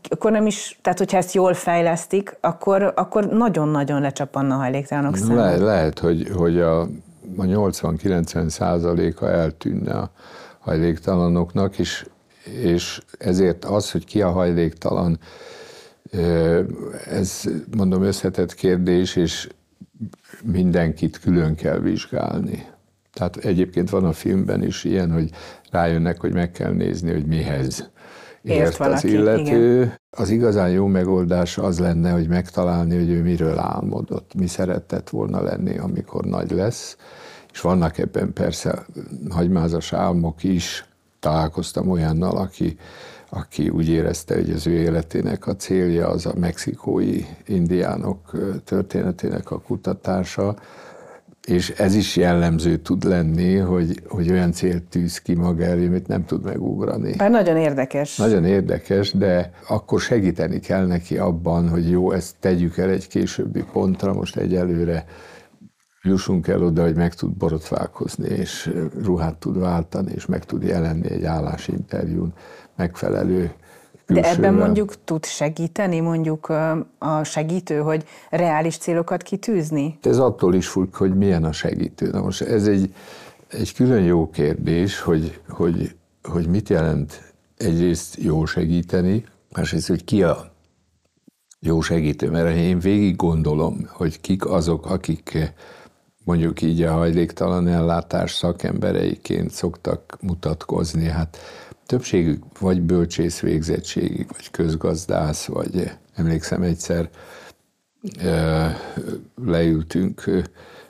akkor 0.10 0.32
nem 0.32 0.46
is, 0.46 0.80
tehát 0.82 0.98
hogyha 1.00 1.18
ezt 1.18 1.34
jól 1.34 1.54
fejlesztik, 1.54 2.38
akkor, 2.40 2.94
akkor 2.96 3.26
nagyon-nagyon 3.26 4.02
lecsapanna 4.02 4.56
a 4.56 4.58
hajléktalanok 4.58 5.18
száma. 5.18 5.36
Le, 5.36 5.58
lehet, 5.58 6.00
hogy, 6.00 6.30
hogy 6.36 6.60
a, 6.60 6.82
a 7.38 7.44
80-90 7.44 8.50
százaléka 8.50 9.30
eltűnne 9.30 9.94
a 9.94 10.12
hajléktalanoknak, 10.60 11.80
és, 11.80 12.06
és 12.44 13.02
ezért 13.18 13.66
az, 13.66 13.92
hogy 13.92 14.06
ki 14.06 14.22
a 14.22 14.32
hajléktalan, 14.32 15.20
ez 17.06 17.44
mondom 17.78 18.04
összetett 18.04 18.54
kérdés, 18.54 19.16
és 19.16 19.50
mindenkit 20.44 21.20
külön 21.20 21.56
kell 21.56 21.80
vizsgálni. 21.80 22.68
Tehát 23.14 23.38
egyébként 23.38 23.90
van 23.90 24.06
a 24.06 24.14
filmben 24.14 24.64
is 24.64 24.84
ilyen, 24.84 25.12
hogy 25.12 25.30
rájönnek, 25.72 26.20
hogy 26.20 26.34
meg 26.34 26.52
kell 26.52 26.72
nézni, 26.72 27.12
hogy 27.12 27.26
mihez 27.26 27.90
ért, 28.44 28.78
valaki, 28.78 29.08
az 29.08 29.14
illető. 29.14 29.76
Igen. 29.76 30.00
Az 30.10 30.30
igazán 30.30 30.70
jó 30.70 30.86
megoldás 30.86 31.58
az 31.58 31.80
lenne, 31.80 32.12
hogy 32.12 32.28
megtalálni, 32.28 32.96
hogy 32.96 33.10
ő 33.10 33.22
miről 33.22 33.60
álmodott, 33.60 34.34
mi 34.34 34.48
szeretett 34.48 35.10
volna 35.10 35.42
lenni, 35.42 35.78
amikor 35.78 36.26
nagy 36.26 36.52
lesz. 36.52 36.98
És 37.54 37.62
vannak 37.62 37.98
ebben 37.98 38.34
persze 38.34 38.86
hagymázas 39.30 39.94
álmok 39.94 40.44
is. 40.44 40.86
Találkoztam 41.20 41.90
olyannal, 41.90 42.38
aki, 42.38 42.78
aki 43.30 43.70
úgy 43.70 43.90
érezte, 43.90 44.36
hogy 44.36 44.52
az 44.52 44.68
ő 44.68 44.72
életének 44.72 45.48
a 45.48 45.56
célja 45.56 46.08
az 46.08 46.26
a 46.26 46.34
mexikói 46.40 47.26
indiánok 47.46 48.32
történetének 48.64 49.52
a 49.52 49.60
kutatása, 49.60 50.56
és 51.48 51.70
ez 51.70 51.96
is 51.96 52.16
jellemző 52.16 52.78
tud 52.78 53.04
lenni, 53.04 53.56
hogy, 53.56 54.02
hogy 54.08 54.32
olyan 54.32 54.52
célt 54.52 54.84
tűz 54.84 55.18
ki 55.18 55.34
maga 55.34 55.64
elé, 55.64 55.88
amit 55.88 56.08
nem 56.08 56.26
tud 56.26 56.44
megugrani. 56.44 57.16
Bár 57.16 57.32
nagyon 57.32 57.58
érdekes. 57.58 58.18
Nagyon 58.18 58.46
érdekes, 58.46 59.12
de 59.12 59.52
akkor 59.68 60.02
segíteni 60.02 60.60
kell 60.60 60.86
neki 60.86 61.18
abban, 61.18 61.70
hogy 61.70 61.90
jó, 61.90 62.12
ezt 62.12 62.36
tegyük 62.40 62.78
el 62.78 62.90
egy 62.90 63.08
későbbi 63.08 63.64
pontra, 63.72 64.14
most 64.14 64.36
egyelőre 64.36 65.06
jussunk 66.04 66.48
el 66.48 66.64
oda, 66.64 66.84
hogy 66.84 66.96
meg 66.96 67.14
tud 67.14 67.38
borotválkozni, 67.38 68.30
és 68.30 68.74
ruhát 69.04 69.36
tud 69.36 69.60
váltani, 69.60 70.12
és 70.16 70.26
meg 70.26 70.46
tud 70.46 70.64
jelenni 70.64 71.10
egy 71.12 71.24
állásinterjún 71.24 72.34
megfelelő 72.76 73.52
de 74.14 74.30
ebben 74.30 74.54
mondjuk 74.54 75.04
tud 75.04 75.26
segíteni 75.26 76.00
mondjuk 76.00 76.50
a 76.98 77.24
segítő, 77.24 77.78
hogy 77.80 78.04
reális 78.30 78.78
célokat 78.78 79.24
kitűzni? 79.24 79.98
Ez 80.02 80.18
attól 80.18 80.56
is 80.56 80.68
függ, 80.68 80.96
hogy 80.96 81.16
milyen 81.16 81.44
a 81.44 81.52
segítő. 81.52 82.10
Na 82.10 82.22
most 82.22 82.42
ez 82.42 82.68
egy, 82.68 82.94
egy 83.48 83.74
külön 83.74 84.04
jó 84.04 84.30
kérdés, 84.30 85.00
hogy, 85.00 85.40
hogy, 85.50 85.96
hogy 86.24 86.48
mit 86.48 86.70
jelent 86.70 87.34
egyrészt 87.58 88.16
jó 88.22 88.46
segíteni, 88.46 89.24
másrészt, 89.56 89.88
hogy 89.88 90.04
ki 90.04 90.24
a 90.24 90.52
jó 91.60 91.82
segítő, 91.82 92.30
mert 92.30 92.56
én 92.56 92.80
végig 92.80 93.16
gondolom, 93.16 93.88
hogy 93.92 94.22
kik 94.22 94.46
azok, 94.46 94.86
akik 94.86 95.54
mondjuk 96.24 96.62
így 96.62 96.82
a 96.82 96.92
hajléktalan 96.92 97.68
ellátás 97.68 98.34
szakembereiként 98.34 99.52
szoktak 99.52 100.18
mutatkozni. 100.22 101.08
Hát 101.08 101.38
többségük 101.92 102.60
vagy 102.60 102.82
bölcsész 102.82 103.40
végzettségig, 103.40 104.28
vagy 104.28 104.52
közgazdász, 104.52 105.46
vagy 105.46 105.92
emlékszem 106.14 106.62
egyszer 106.62 107.10
leültünk, 109.46 110.24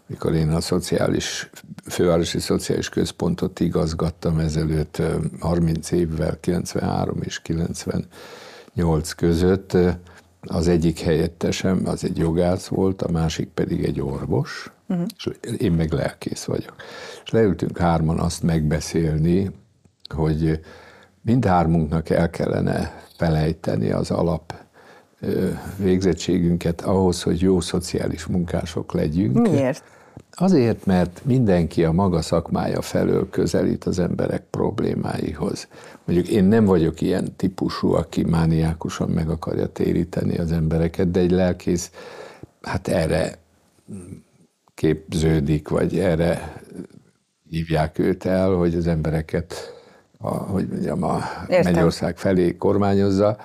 mikor 0.08 0.34
én 0.34 0.50
a 0.50 0.62
szociális, 0.62 1.50
fővárosi 1.86 2.40
szociális 2.40 2.90
központot 2.90 3.60
igazgattam 3.60 4.40
ezelőtt 4.40 5.02
30 5.40 5.92
évvel, 5.92 6.40
93 6.40 7.22
és 7.22 7.42
98 7.42 9.12
között, 9.12 9.78
az 10.42 10.68
egyik 10.68 11.00
helyettesem 11.00 11.82
az 11.86 12.04
egy 12.04 12.18
jogász 12.18 12.68
volt, 12.68 13.02
a 13.02 13.12
másik 13.12 13.48
pedig 13.48 13.84
egy 13.84 14.02
orvos, 14.02 14.72
uh-huh. 14.88 15.06
és 15.16 15.30
én 15.58 15.72
meg 15.72 15.92
lelkész 15.92 16.44
vagyok. 16.44 16.76
És 17.24 17.30
leültünk 17.30 17.78
hárman 17.78 18.20
azt 18.20 18.44
megbeszélni, 18.44 19.52
hogy 20.16 20.60
mindhármunknak 21.22 22.10
el 22.10 22.30
kellene 22.30 23.04
felejteni 23.18 23.92
az 23.92 24.12
alap 24.12 24.54
végzettségünket 25.78 26.82
ahhoz, 26.82 27.24
hogy 27.24 27.42
jó 27.42 27.60
szociális 27.60 28.26
munkások 28.26 28.94
legyünk. 28.94 29.50
Miért? 29.50 29.84
Azért, 30.32 30.86
mert 30.86 31.22
mindenki 31.26 31.84
a 31.84 31.92
maga 31.92 32.22
szakmája 32.22 32.82
felől 32.82 33.30
közelít 33.30 33.84
az 33.84 34.00
emberek 34.00 34.44
problémáihoz. 34.50 35.68
Mondjuk 36.06 36.28
én 36.28 36.44
nem 36.44 36.66
vagyok 36.66 37.02
ilyen 37.02 37.36
típusú, 37.36 37.94
aki 37.94 38.24
mániákusan 38.24 39.10
meg 39.10 39.30
akarja 39.30 39.68
téríteni 39.68 40.38
az 40.38 40.52
embereket, 40.52 41.12
de 41.12 41.20
egy 41.20 41.32
lelkész 41.32 41.92
hát 42.62 42.88
erre 42.88 43.38
képződik, 44.74 45.68
vagy 45.68 46.00
erre 46.00 46.62
hívják 47.50 48.00
őt 48.00 48.26
el, 48.26 48.50
hogy 48.54 48.76
az 48.76 48.88
embereket 48.88 49.81
a, 50.22 50.30
hogy 50.30 50.68
mondjam, 50.68 51.04
a 51.04 51.20
Értem. 51.48 51.74
Mennyország 51.74 52.18
felé 52.18 52.58
kormányozza. 52.58 53.38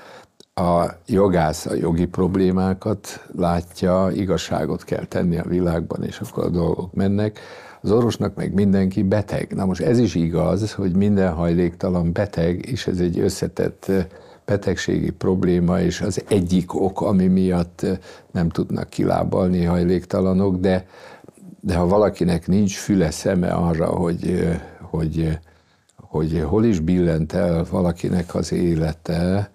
A 0.55 0.87
jogász 1.07 1.67
a 1.67 1.75
jogi 1.75 2.07
problémákat 2.07 3.27
látja, 3.37 4.11
igazságot 4.13 4.85
kell 4.85 5.05
tenni 5.05 5.39
a 5.39 5.45
világban, 5.49 6.05
és 6.05 6.21
akkor 6.21 6.45
a 6.45 6.49
dolgok 6.49 6.95
mennek. 6.95 7.41
Az 7.81 7.91
orvosnak 7.91 8.35
meg 8.35 8.55
mindenki 8.55 9.03
beteg. 9.03 9.53
Na 9.55 9.65
most 9.65 9.81
ez 9.81 9.99
is 9.99 10.15
igaz, 10.15 10.73
hogy 10.73 10.97
minden 10.97 11.33
hajléktalan 11.33 12.13
beteg, 12.13 12.67
és 12.67 12.87
ez 12.87 12.99
egy 12.99 13.19
összetett 13.19 13.91
betegségi 14.45 15.11
probléma, 15.11 15.81
és 15.81 16.01
az 16.01 16.25
egyik 16.29 16.75
ok, 16.75 17.01
ami 17.01 17.27
miatt 17.27 17.87
nem 18.31 18.49
tudnak 18.49 18.89
kilábalni 18.89 19.65
hajléktalanok, 19.65 20.57
de, 20.57 20.87
de 21.61 21.75
ha 21.75 21.87
valakinek 21.87 22.47
nincs 22.47 22.77
füle 22.77 23.11
szeme 23.11 23.49
arra, 23.49 23.87
hogy, 23.87 24.49
hogy 24.81 25.39
hogy 26.17 26.43
hol 26.47 26.65
is 26.65 26.81
billent 26.81 27.33
el 27.33 27.65
valakinek 27.71 28.35
az 28.35 28.53
élete, 28.53 29.51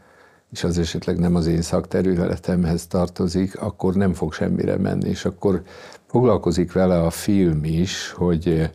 és 0.52 0.64
az 0.64 0.78
esetleg 0.78 1.20
nem 1.20 1.36
az 1.36 1.48
én 1.48 1.62
szakterületemhez 1.62 2.88
tartozik, 2.88 3.62
akkor 3.62 3.94
nem 3.94 4.14
fog 4.14 4.34
semmire 4.34 4.78
menni, 4.78 5.10
és 5.10 5.26
akkor 5.26 5.62
foglalkozik 6.06 6.72
vele 6.72 7.02
a 7.02 7.10
film 7.10 7.64
is, 7.64 8.12
hogy 8.12 8.70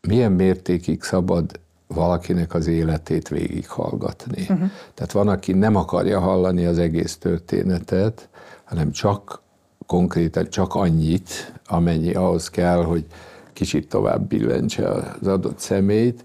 milyen 0.00 0.32
mértékig 0.32 1.02
szabad 1.02 1.60
valakinek 1.86 2.54
az 2.54 2.66
életét 2.66 3.28
végighallgatni. 3.28 4.40
Uh-huh. 4.42 4.70
Tehát 4.94 5.12
van, 5.12 5.28
aki 5.28 5.52
nem 5.52 5.76
akarja 5.76 6.20
hallani 6.20 6.64
az 6.64 6.78
egész 6.78 7.16
történetet, 7.16 8.28
hanem 8.64 8.90
csak 8.90 9.40
konkrétan 9.86 10.48
csak 10.50 10.74
annyit, 10.74 11.52
amennyi 11.66 12.14
ahhoz 12.14 12.50
kell, 12.50 12.84
hogy 12.84 13.04
kicsit 13.52 13.88
tovább 13.88 14.28
billentse 14.28 14.88
az 14.90 15.26
adott 15.26 15.58
szemét, 15.58 16.24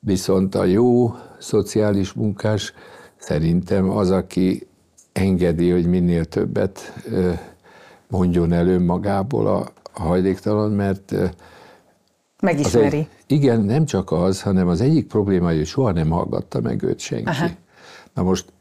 viszont 0.00 0.54
a 0.54 0.64
jó 0.64 1.14
szociális 1.38 2.12
munkás 2.12 2.72
szerintem 3.16 3.90
az, 3.90 4.10
aki 4.10 4.66
engedi, 5.12 5.70
hogy 5.70 5.86
minél 5.86 6.24
többet 6.24 6.92
mondjon 8.08 8.52
el 8.52 8.68
önmagából 8.68 9.46
a, 9.46 9.68
a 9.92 10.02
hajléktalan, 10.02 10.70
mert 10.70 11.14
Megismeri. 12.40 12.96
Egy, 12.96 13.08
igen, 13.26 13.60
nem 13.60 13.84
csak 13.84 14.12
az, 14.12 14.42
hanem 14.42 14.68
az 14.68 14.80
egyik 14.80 15.06
probléma, 15.06 15.46
hogy 15.46 15.66
soha 15.66 15.92
nem 15.92 16.10
hallgatta 16.10 16.60
meg 16.60 16.82
őt 16.82 16.98
senki. 16.98 17.28
Aha. 17.28 17.48
Na 18.14 18.22
most 18.22 18.52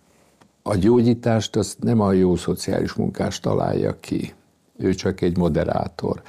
a 0.63 0.75
gyógyítást 0.75 1.55
azt 1.55 1.79
nem 1.79 1.99
a 1.99 2.11
jó 2.11 2.35
szociális 2.35 2.93
munkás 2.93 3.39
találja 3.39 3.99
ki. 3.99 4.33
Ő 4.77 4.93
csak 4.93 5.21
egy 5.21 5.37
moderátor 5.37 6.21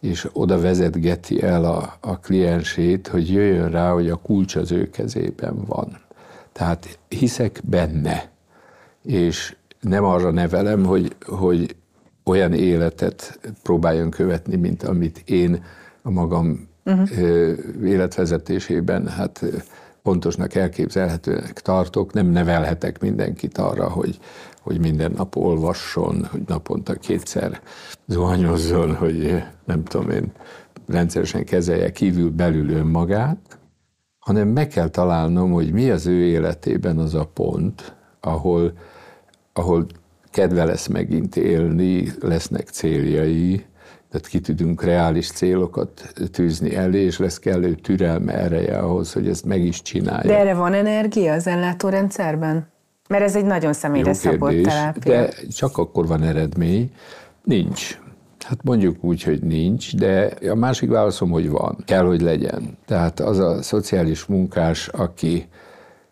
és 0.00 0.28
oda 0.32 0.60
vezetgeti 0.60 1.42
el 1.42 1.64
a, 1.64 1.96
a 2.00 2.18
kliensét, 2.18 3.08
hogy 3.08 3.30
jöjjön 3.30 3.70
rá, 3.70 3.92
hogy 3.92 4.10
a 4.10 4.16
kulcs 4.16 4.56
az 4.56 4.72
ő 4.72 4.90
kezében 4.90 5.64
van. 5.66 5.98
Tehát 6.52 6.98
hiszek 7.08 7.60
benne, 7.64 8.30
és 9.02 9.56
nem 9.80 10.04
arra 10.04 10.30
nevelem, 10.30 10.84
hogy, 10.84 11.16
hogy 11.26 11.76
olyan 12.24 12.52
életet 12.52 13.38
próbáljon 13.62 14.10
követni, 14.10 14.56
mint 14.56 14.82
amit 14.82 15.22
én 15.24 15.64
a 16.02 16.10
magam 16.10 16.68
uh-huh. 16.84 17.08
életvezetésében 17.84 19.08
hát 19.08 19.44
pontosnak 20.02 20.54
elképzelhetőnek 20.54 21.60
tartok. 21.60 22.12
Nem 22.12 22.26
nevelhetek 22.26 23.00
mindenkit 23.00 23.58
arra, 23.58 23.88
hogy, 23.88 24.18
hogy 24.68 24.80
minden 24.80 25.12
nap 25.16 25.36
olvasson, 25.36 26.26
hogy 26.30 26.42
naponta 26.46 26.94
kétszer 26.94 27.60
zuhanyozzon, 28.06 28.94
hogy 28.94 29.42
nem 29.64 29.84
tudom 29.84 30.10
én, 30.10 30.32
rendszeresen 30.86 31.44
kezelje 31.44 31.90
kívül 31.90 32.30
belül 32.30 32.70
önmagát, 32.70 33.58
hanem 34.18 34.48
meg 34.48 34.68
kell 34.68 34.88
találnom, 34.88 35.52
hogy 35.52 35.72
mi 35.72 35.90
az 35.90 36.06
ő 36.06 36.24
életében 36.24 36.98
az 36.98 37.14
a 37.14 37.24
pont, 37.34 37.96
ahol, 38.20 38.72
ahol 39.52 39.86
kedve 40.30 40.64
lesz 40.64 40.86
megint 40.86 41.36
élni, 41.36 42.12
lesznek 42.20 42.68
céljai, 42.68 43.64
tehát 44.10 44.26
ki 44.26 44.40
tudunk 44.40 44.82
reális 44.82 45.30
célokat 45.30 46.12
tűzni 46.32 46.74
elé, 46.74 47.00
és 47.00 47.18
lesz 47.18 47.38
kellő 47.38 47.74
türelme 47.74 48.32
ereje 48.32 48.78
ahhoz, 48.78 49.12
hogy 49.12 49.28
ezt 49.28 49.44
meg 49.44 49.64
is 49.64 49.82
csinálja. 49.82 50.30
De 50.30 50.38
erre 50.38 50.54
van 50.54 50.72
energia 50.72 51.32
az 51.32 51.46
ellátórendszerben? 51.46 52.76
Mert 53.08 53.22
ez 53.22 53.36
egy 53.36 53.44
nagyon 53.44 53.72
személyre 53.72 54.12
szabott 54.12 54.62
terápia. 54.62 55.12
De 55.12 55.30
csak 55.50 55.78
akkor 55.78 56.06
van 56.06 56.22
eredmény. 56.22 56.90
Nincs. 57.44 58.00
Hát 58.46 58.62
mondjuk 58.62 59.04
úgy, 59.04 59.22
hogy 59.22 59.42
nincs, 59.42 59.96
de 59.96 60.32
a 60.50 60.54
másik 60.54 60.90
válaszom, 60.90 61.30
hogy 61.30 61.50
van. 61.50 61.76
Kell, 61.84 62.04
hogy 62.04 62.20
legyen. 62.20 62.78
Tehát 62.86 63.20
az 63.20 63.38
a 63.38 63.62
szociális 63.62 64.24
munkás, 64.24 64.88
aki 64.88 65.48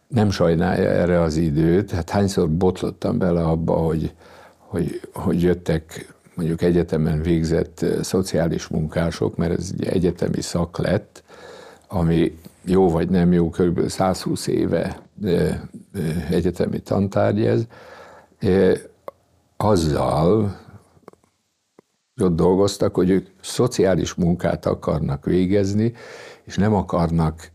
nem 0.08 0.30
sajnálja 0.30 0.88
erre 0.88 1.20
az 1.20 1.36
időt, 1.36 1.90
hát 1.90 2.10
hányszor 2.10 2.50
botlottam 2.50 3.18
bele 3.18 3.42
abba, 3.42 3.72
hogy, 3.72 4.12
hogy, 4.58 5.00
hogy 5.12 5.42
jöttek 5.42 6.14
mondjuk 6.34 6.62
egyetemen 6.62 7.22
végzett 7.22 7.84
szociális 8.02 8.66
munkások, 8.66 9.36
mert 9.36 9.58
ez 9.58 9.70
egy 9.78 9.86
egyetemi 9.86 10.40
szak 10.40 10.78
lett, 10.78 11.22
ami 11.88 12.38
jó 12.64 12.90
vagy 12.90 13.08
nem 13.08 13.32
jó, 13.32 13.50
kb. 13.50 13.88
120 13.88 14.46
éve 14.46 15.05
egyetemi 16.30 16.80
tantárgy 16.80 17.44
ez, 17.44 17.66
azzal 19.56 20.56
ott 22.22 22.36
dolgoztak, 22.36 22.94
hogy 22.94 23.10
ők 23.10 23.26
szociális 23.40 24.14
munkát 24.14 24.66
akarnak 24.66 25.24
végezni, 25.24 25.92
és 26.44 26.56
nem 26.56 26.74
akarnak 26.74 27.50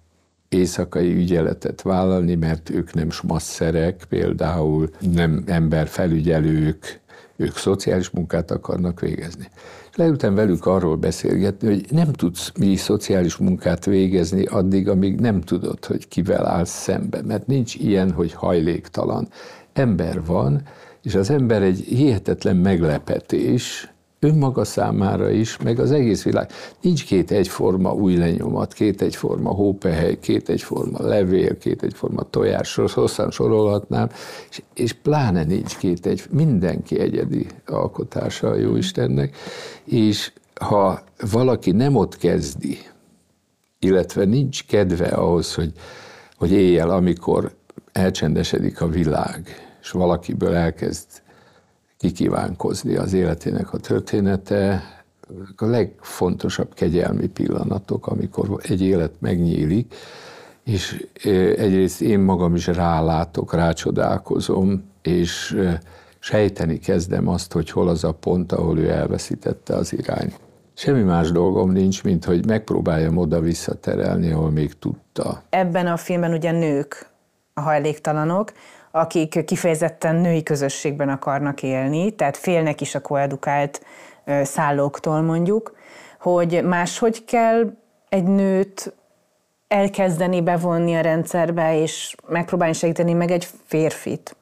éjszakai 0.49 1.13
ügyeletet 1.13 1.81
vállalni, 1.81 2.35
mert 2.35 2.69
ők 2.69 2.93
nem 2.93 3.09
smasszerek, 3.09 4.05
például 4.09 4.89
nem 4.99 5.43
emberfelügyelők, 5.45 7.00
ők 7.41 7.57
szociális 7.57 8.09
munkát 8.09 8.51
akarnak 8.51 8.99
végezni. 8.99 9.49
Leültem 9.95 10.35
velük 10.35 10.65
arról 10.65 10.95
beszélgetni, 10.95 11.67
hogy 11.67 11.85
nem 11.89 12.11
tudsz 12.11 12.51
mi 12.59 12.75
szociális 12.75 13.37
munkát 13.37 13.85
végezni 13.85 14.45
addig, 14.45 14.89
amíg 14.89 15.19
nem 15.19 15.41
tudod, 15.41 15.85
hogy 15.85 16.07
kivel 16.07 16.45
állsz 16.45 16.81
szembe, 16.81 17.21
mert 17.21 17.47
nincs 17.47 17.75
ilyen, 17.75 18.11
hogy 18.11 18.33
hajléktalan. 18.33 19.27
Ember 19.73 20.25
van, 20.25 20.61
és 21.03 21.15
az 21.15 21.29
ember 21.29 21.61
egy 21.61 21.79
hihetetlen 21.79 22.55
meglepetés, 22.55 23.90
önmaga 24.23 24.63
számára 24.63 25.29
is, 25.29 25.57
meg 25.57 25.79
az 25.79 25.91
egész 25.91 26.23
világ. 26.23 26.51
Nincs 26.81 27.05
két 27.05 27.31
egyforma 27.31 27.93
új 27.93 28.15
lenyomat, 28.15 28.73
két 28.73 29.01
egyforma 29.01 29.49
hópehely, 29.49 30.19
két 30.19 30.49
egyforma 30.49 31.07
levél, 31.07 31.57
két 31.57 31.83
egyforma 31.83 32.23
tojás, 32.23 32.75
hosszan 32.75 33.31
sorolhatnám, 33.31 34.09
és, 34.49 34.61
és 34.73 34.93
pláne 34.93 35.43
nincs 35.43 35.77
két 35.77 36.05
egy, 36.05 36.23
mindenki 36.29 36.99
egyedi 36.99 37.47
alkotása 37.65 38.47
a 38.47 38.55
Jóistennek, 38.55 39.35
és 39.83 40.31
ha 40.53 41.03
valaki 41.31 41.71
nem 41.71 41.95
ott 41.95 42.17
kezdi, 42.17 42.77
illetve 43.79 44.25
nincs 44.25 44.65
kedve 44.65 45.07
ahhoz, 45.07 45.53
hogy, 45.53 45.71
hogy 46.37 46.51
éjjel, 46.51 46.89
amikor 46.89 47.51
elcsendesedik 47.91 48.81
a 48.81 48.87
világ, 48.87 49.47
és 49.81 49.91
valakiből 49.91 50.53
elkezd 50.53 51.07
kikívánkozni 52.01 52.95
az 52.95 53.13
életének 53.13 53.73
a 53.73 53.77
története, 53.77 54.83
a 55.55 55.65
legfontosabb 55.65 56.73
kegyelmi 56.73 57.27
pillanatok, 57.27 58.07
amikor 58.07 58.59
egy 58.63 58.81
élet 58.81 59.11
megnyílik, 59.19 59.95
és 60.63 61.07
egyrészt 61.55 62.01
én 62.01 62.19
magam 62.19 62.55
is 62.55 62.67
rálátok, 62.67 63.53
rácsodálkozom, 63.53 64.83
és 65.01 65.57
sejteni 66.19 66.79
kezdem 66.79 67.27
azt, 67.27 67.53
hogy 67.53 67.69
hol 67.69 67.87
az 67.87 68.03
a 68.03 68.11
pont, 68.13 68.51
ahol 68.51 68.79
ő 68.79 68.89
elveszítette 68.89 69.75
az 69.75 69.93
irányt. 69.93 70.39
Semmi 70.73 71.01
más 71.01 71.31
dolgom 71.31 71.71
nincs, 71.71 72.03
mint 72.03 72.25
hogy 72.25 72.45
megpróbáljam 72.45 73.17
oda 73.17 73.39
visszaterelni, 73.39 74.31
ahol 74.31 74.51
még 74.51 74.79
tudta. 74.79 75.43
Ebben 75.49 75.87
a 75.87 75.97
filmben 75.97 76.33
ugye 76.33 76.51
nők 76.51 77.09
a 77.53 77.61
hajléktalanok, 77.61 78.51
akik 78.91 79.45
kifejezetten 79.45 80.15
női 80.15 80.43
közösségben 80.43 81.09
akarnak 81.09 81.63
élni, 81.63 82.11
tehát 82.11 82.37
félnek 82.37 82.81
is 82.81 82.95
a 82.95 83.01
koedukált 83.01 83.81
szállóktól 84.43 85.21
mondjuk, 85.21 85.75
hogy 86.19 86.63
máshogy 86.63 87.25
kell 87.25 87.73
egy 88.09 88.23
nőt 88.23 88.93
elkezdeni 89.67 90.41
bevonni 90.41 90.95
a 90.95 91.01
rendszerbe, 91.01 91.81
és 91.81 92.15
megpróbálni 92.27 92.73
segíteni 92.73 93.13
meg 93.13 93.31
egy 93.31 93.47
férfit. 93.65 94.35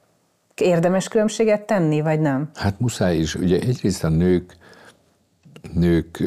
Érdemes 0.54 1.08
különbséget 1.08 1.66
tenni, 1.66 2.00
vagy 2.00 2.20
nem? 2.20 2.50
Hát 2.54 2.80
muszáj 2.80 3.16
is. 3.16 3.34
Ugye 3.34 3.58
egyrészt 3.58 4.04
a 4.04 4.08
nők 4.08 4.56
nők 5.74 6.22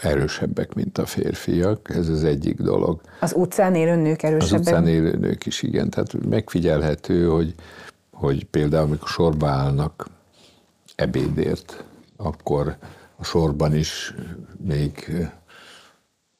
erősebbek, 0.00 0.74
mint 0.74 0.98
a 0.98 1.06
férfiak, 1.06 1.90
ez 1.94 2.08
az 2.08 2.24
egyik 2.24 2.60
dolog. 2.60 3.00
Az 3.20 3.34
utcán 3.36 3.74
élő 3.74 3.96
nők 3.96 4.22
erősebbek? 4.22 4.60
Az 4.60 4.66
utcán 4.66 4.86
élő 4.86 5.16
nők 5.16 5.46
is, 5.46 5.62
igen. 5.62 5.90
Tehát 5.90 6.26
megfigyelhető, 6.28 7.26
hogy, 7.26 7.54
hogy 8.12 8.44
például 8.44 8.86
amikor 8.86 9.08
sorba 9.08 9.48
állnak 9.48 10.06
ebédért, 10.94 11.84
akkor 12.16 12.76
a 13.16 13.24
sorban 13.24 13.74
is 13.74 14.14
még 14.56 15.12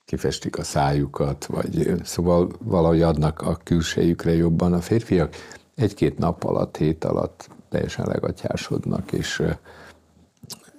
kifestik 0.05 0.59
a 0.59 0.63
szájukat, 0.63 1.47
vagy 1.47 1.95
szóval 2.03 2.51
valahogy 2.59 3.03
adnak 3.03 3.41
a 3.41 3.59
külsejükre 3.65 4.35
jobban. 4.35 4.73
A 4.73 4.81
férfiak 4.81 5.35
egy-két 5.75 6.19
nap 6.19 6.45
alatt, 6.45 6.77
hét 6.77 7.05
alatt 7.05 7.49
teljesen 7.69 8.07
legatyásodnak, 8.07 9.13
és 9.13 9.43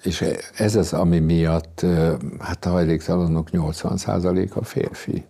és 0.02 0.26
ez 0.58 0.76
az, 0.76 0.94
ami 0.94 1.20
miatt 1.20 1.86
hát 2.40 2.66
a 2.66 2.70
hajléktalanok 2.70 3.48
80%-a 3.52 4.64
férfi. 4.64 5.26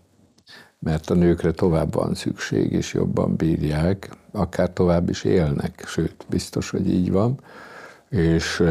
Mert 0.80 1.10
a 1.10 1.14
nőkre 1.14 1.52
tovább 1.52 1.94
van 1.94 2.14
szükség, 2.14 2.72
és 2.72 2.94
jobban 2.94 3.36
bírják, 3.36 4.10
akár 4.32 4.74
tovább 4.74 5.10
is 5.10 5.24
élnek, 5.24 5.84
sőt, 5.88 6.26
biztos, 6.30 6.70
hogy 6.70 6.90
így 6.90 7.12
van. 7.12 7.40
És, 8.10 8.64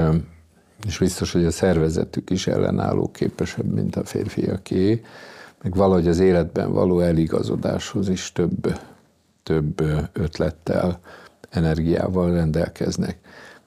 és 0.87 0.99
biztos, 0.99 1.33
hogy 1.33 1.45
a 1.45 1.51
szervezetük 1.51 2.31
is 2.31 2.47
ellenálló 2.47 3.11
képesebb, 3.11 3.73
mint 3.73 3.97
a 3.97 4.05
férfiaké, 4.05 5.03
meg 5.63 5.75
valahogy 5.75 6.09
az 6.09 6.19
életben 6.19 6.73
való 6.73 7.01
eligazodáshoz 7.01 8.09
is 8.09 8.33
több, 8.33 8.81
több 9.43 9.81
ötlettel 10.13 11.01
energiával 11.51 12.33
rendelkeznek. 12.33 13.19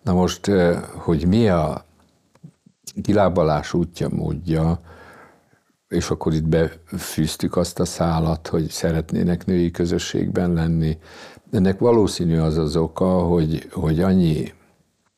Na 0.03 0.13
most, 0.13 0.51
hogy 0.95 1.27
mi 1.27 1.49
a 1.49 1.85
kilábalás 3.01 3.73
útja, 3.73 4.09
módja, 4.11 4.79
és 5.87 6.09
akkor 6.09 6.33
itt 6.33 6.47
befűztük 6.47 7.55
azt 7.57 7.79
a 7.79 7.85
szálat, 7.85 8.47
hogy 8.47 8.69
szeretnének 8.69 9.45
női 9.45 9.71
közösségben 9.71 10.53
lenni. 10.53 10.97
Ennek 11.51 11.79
valószínű 11.79 12.37
az 12.37 12.57
az 12.57 12.75
oka, 12.75 13.19
hogy, 13.19 13.67
hogy 13.71 14.01
annyi, 14.01 14.53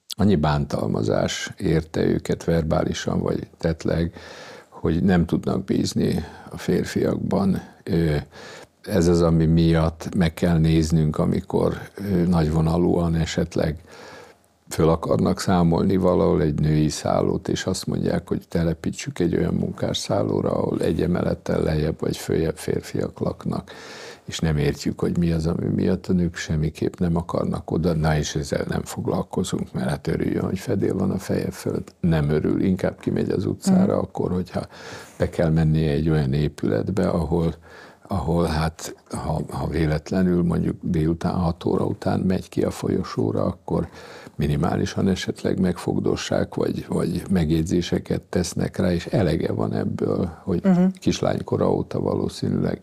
annyi 0.07 0.35
bántalmazás 0.35 1.51
érte 1.57 2.03
őket 2.03 2.43
verbálisan 2.43 3.19
vagy 3.19 3.47
tetleg, 3.57 4.13
hogy 4.69 5.03
nem 5.03 5.25
tudnak 5.25 5.63
bízni 5.63 6.23
a 6.49 6.57
férfiakban. 6.57 7.61
Ez 8.81 9.07
az, 9.07 9.21
ami 9.21 9.45
miatt 9.45 10.15
meg 10.15 10.33
kell 10.33 10.57
néznünk, 10.57 11.17
amikor 11.17 11.77
nagyvonalúan 12.27 13.15
esetleg 13.15 13.81
föl 14.71 14.89
akarnak 14.89 15.39
számolni 15.39 15.97
valahol 15.97 16.41
egy 16.41 16.59
női 16.59 16.89
szállót, 16.89 17.47
és 17.47 17.65
azt 17.65 17.87
mondják, 17.87 18.27
hogy 18.27 18.47
telepítsük 18.47 19.19
egy 19.19 19.35
olyan 19.35 19.53
munkásszállóra, 19.53 20.51
ahol 20.51 20.79
egy 20.79 21.01
emelettel 21.01 21.61
lejjebb 21.61 21.99
vagy 21.99 22.17
följebb 22.17 22.57
férfiak 22.57 23.19
laknak, 23.19 23.71
és 24.25 24.39
nem 24.39 24.57
értjük, 24.57 24.99
hogy 24.99 25.17
mi 25.17 25.31
az, 25.31 25.47
ami 25.47 25.65
miatt 25.65 26.07
a 26.07 26.13
nők 26.13 26.35
semmiképp 26.35 26.93
nem 26.99 27.15
akarnak 27.15 27.71
oda, 27.71 27.93
na 27.93 28.17
és 28.17 28.35
ezzel 28.35 28.65
nem 28.67 28.81
foglalkozunk, 28.83 29.73
mert 29.73 29.89
hát 29.89 30.07
örüljön, 30.07 30.43
hogy 30.43 30.59
fedél 30.59 30.95
van 30.95 31.11
a 31.11 31.17
feje 31.17 31.51
fölött. 31.51 31.93
Nem 31.99 32.29
örül, 32.29 32.61
inkább 32.61 32.99
kimegy 32.99 33.29
az 33.29 33.45
utcára, 33.45 33.95
mm. 33.95 33.99
akkor, 33.99 34.31
hogyha 34.31 34.61
be 35.17 35.29
kell 35.29 35.49
mennie 35.49 35.91
egy 35.91 36.09
olyan 36.09 36.33
épületbe, 36.33 37.09
ahol 37.09 37.55
ahol 38.11 38.45
hát 38.45 38.95
ha, 39.09 39.41
ha 39.49 39.67
véletlenül 39.67 40.43
mondjuk 40.43 40.75
délután 40.81 41.33
6 41.33 41.65
óra 41.65 41.85
után 41.85 42.19
megy 42.19 42.49
ki 42.49 42.63
a 42.63 42.71
folyosóra, 42.71 43.43
akkor 43.43 43.87
minimálisan 44.35 45.07
esetleg 45.07 45.59
megfogdossák, 45.59 46.55
vagy, 46.55 46.85
vagy 46.87 47.23
megjegyzéseket 47.29 48.21
tesznek 48.21 48.77
rá, 48.77 48.93
és 48.93 49.05
elege 49.05 49.51
van 49.51 49.73
ebből, 49.73 50.31
hogy 50.43 50.65
uh-huh. 50.65 50.91
kislánykora 50.99 51.73
óta 51.73 51.99
valószínűleg 51.99 52.81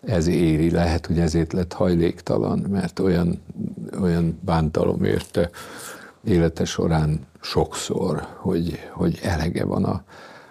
ez 0.00 0.26
éri, 0.26 0.70
lehet, 0.70 1.06
hogy 1.06 1.18
ezért 1.18 1.52
lett 1.52 1.72
hajléktalan, 1.72 2.58
mert 2.58 2.98
olyan, 2.98 3.42
olyan 4.00 4.38
bántalom 4.44 5.04
érte 5.04 5.50
élete 6.24 6.64
során 6.64 7.20
sokszor, 7.40 8.26
hogy, 8.36 8.78
hogy 8.92 9.18
elege 9.22 9.64
van 9.64 9.84
a, 9.84 10.02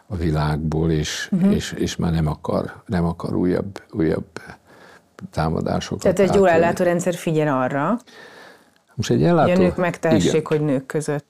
a 0.08 0.16
világból, 0.16 0.92
és, 0.92 1.30
uh-huh. 1.32 1.56
és, 1.56 1.72
és 1.72 1.96
már 1.96 2.12
nem 2.12 2.28
akar, 2.28 2.84
nem 2.86 3.06
akar 3.06 3.36
újabb, 3.36 3.82
újabb 3.92 4.26
támadásokat. 5.32 6.02
Tehát 6.02 6.20
egy 6.20 6.36
jó 6.36 6.46
ellátórendszer 6.46 7.16
figyel 7.16 7.62
arra, 7.62 8.00
most 8.96 9.10
egy 9.10 9.24
ellátó... 9.24 9.50
Hogy 9.50 9.60
a 9.60 9.64
nők 9.64 9.76
megtehessék, 9.76 10.34
igen. 10.34 10.46
hogy 10.46 10.62
nők 10.62 10.86
között 10.86 11.26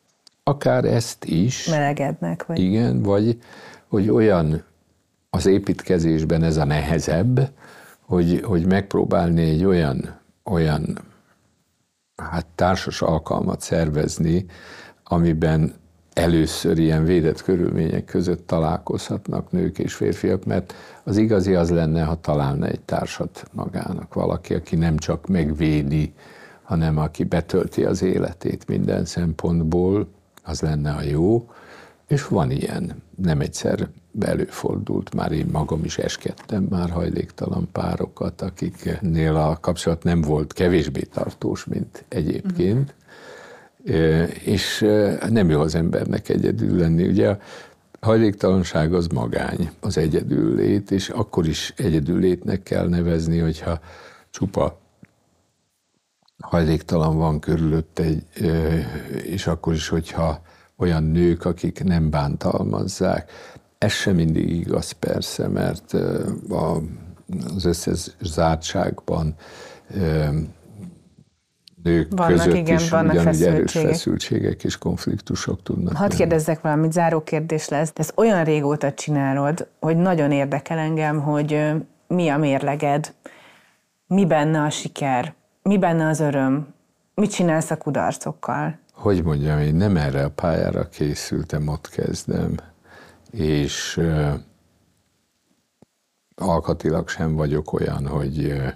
akár 0.48 0.86
ezt 0.86 1.26
is. 1.26 1.68
Melegednek. 1.68 2.46
Vagy... 2.46 2.60
Igen, 2.60 3.02
vagy 3.02 3.38
hogy 3.88 4.10
olyan 4.10 4.64
az 5.30 5.46
építkezésben 5.46 6.44
ez 6.44 6.58
a 6.58 6.66
nehezebb, 6.66 7.50
hogy, 8.02 8.42
hogy 8.44 8.66
megpróbálni 8.66 9.42
egy 9.42 9.66
olyan, 9.66 10.20
olyan 10.44 11.00
hát 12.16 12.46
társas 12.56 13.02
alkalmat 13.02 13.62
szervezni, 13.62 14.46
amiben 15.04 15.74
először 16.16 16.78
ilyen 16.78 17.06
védett 17.06 17.42
körülmények 17.42 18.06
között 18.06 18.48
találkozhatnak 18.48 19.52
nők 19.52 19.80
és 19.80 19.94
férfiak, 19.94 20.46
mert 20.46 20.74
az 21.04 21.18
igazi 21.18 21.54
az 21.54 21.70
lenne, 21.70 22.04
ha 22.04 22.20
találna 22.22 22.68
egy 22.68 22.80
társat 22.80 23.46
magának, 23.52 24.14
valaki, 24.14 24.54
aki 24.54 24.76
nem 24.76 24.98
csak 24.98 25.28
megvédi 25.28 26.14
hanem 26.66 26.98
aki 26.98 27.24
betölti 27.24 27.84
az 27.84 28.02
életét 28.02 28.68
minden 28.68 29.06
szempontból, 29.06 30.08
az 30.44 30.62
lenne 30.62 30.92
a 30.92 31.02
jó, 31.02 31.50
és 32.08 32.28
van 32.28 32.52
ilyen. 32.52 33.04
Nem 33.16 33.40
egyszer 33.40 33.90
előfordult, 34.20 35.16
már 35.16 35.32
én 35.32 35.50
magam 35.52 35.84
is 35.84 35.98
eskedtem 35.98 36.68
már 36.70 36.90
hajléktalan 36.90 37.68
párokat, 37.72 38.42
akiknél 38.42 39.36
a 39.36 39.58
kapcsolat 39.62 40.04
nem 40.04 40.22
volt 40.22 40.54
kevésbé 40.54 41.02
tartós, 41.02 41.66
mint 41.66 42.06
egyébként. 42.08 42.94
És 44.44 44.86
nem 45.30 45.50
jó 45.50 45.60
az 45.60 45.76
embernek 45.76 46.30
egyedül 46.30 46.78
lenni. 46.78 47.08
Ugye 47.08 47.30
a 47.30 47.38
hajléktalanság 48.00 48.94
az 48.94 49.08
magány, 49.08 49.70
az 49.80 49.98
egyedül 49.98 50.56
lét, 50.56 50.92
és 50.92 51.10
akkor 51.10 51.48
is 51.48 51.74
egyedül 51.78 52.20
létnek 52.20 52.64
kell 52.64 52.88
nevezni, 52.88 53.38
hogyha 53.38 53.80
csupa 54.30 54.80
hajléktalan 56.42 57.18
van 57.18 57.40
körülött 57.40 58.00
egy, 58.00 58.24
és 59.24 59.48
akkor 59.48 59.74
is, 59.74 59.88
hogyha 59.88 60.42
olyan 60.78 61.04
nők, 61.04 61.46
akik 61.46 61.84
nem 61.84 62.10
bántalmazzák. 62.10 63.32
Ez 63.78 63.92
sem 63.92 64.16
mindig 64.16 64.50
igaz 64.50 64.92
persze, 64.92 65.48
mert 65.48 65.94
az 67.56 67.66
összes 67.66 68.16
zártságban 68.22 69.36
nők 71.86 72.08
vannak, 72.10 72.32
között 72.32 72.54
igen, 72.54 72.80
is 72.80 72.90
vannak 72.90 73.14
ugyanúgy 73.14 73.42
erős 73.42 73.72
feszültségek 73.72 74.64
és 74.64 74.78
konfliktusok 74.78 75.64
tudnak 75.64 75.96
Hadd 75.96 76.16
kérdezzek 76.16 76.62
valamit, 76.62 76.92
záró 76.92 77.24
kérdés 77.24 77.68
lesz. 77.68 77.92
Ezt 77.96 78.14
olyan 78.16 78.44
régóta 78.44 78.94
csinálod, 78.94 79.68
hogy 79.80 79.98
nagyon 79.98 80.32
érdekel 80.32 80.78
engem, 80.78 81.22
hogy 81.22 81.72
mi 82.08 82.30
a 82.30 82.38
mérleged, 82.38 83.14
mi 84.08 84.26
benne 84.26 84.62
a 84.62 84.70
siker, 84.70 85.34
mi 85.62 85.78
benne 85.78 86.08
az 86.08 86.20
öröm? 86.20 86.74
Mit 87.16 87.32
csinálsz 87.32 87.72
a 87.72 87.78
kudarcokkal? 87.78 88.80
Hogy 88.94 89.24
mondjam, 89.24 89.60
én 89.60 89.76
nem 89.76 89.98
erre 89.98 90.24
a 90.24 90.30
pályára 90.30 90.90
készültem, 90.90 91.68
ott 91.68 91.90
kezdem, 91.90 92.56
és 93.32 93.98
uh, 93.98 94.34
alkatilag 96.36 97.10
sem 97.10 97.36
vagyok 97.36 97.74
olyan, 97.74 98.08
hogy, 98.08 98.46
uh, 98.46 98.68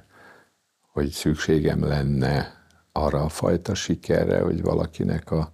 hogy 0.91 1.10
szükségem 1.10 1.84
lenne 1.84 2.59
arra 3.04 3.24
a 3.24 3.30
fajta 3.30 3.74
sikerre, 3.74 4.42
hogy 4.42 4.62
valakinek 4.62 5.32
a 5.32 5.52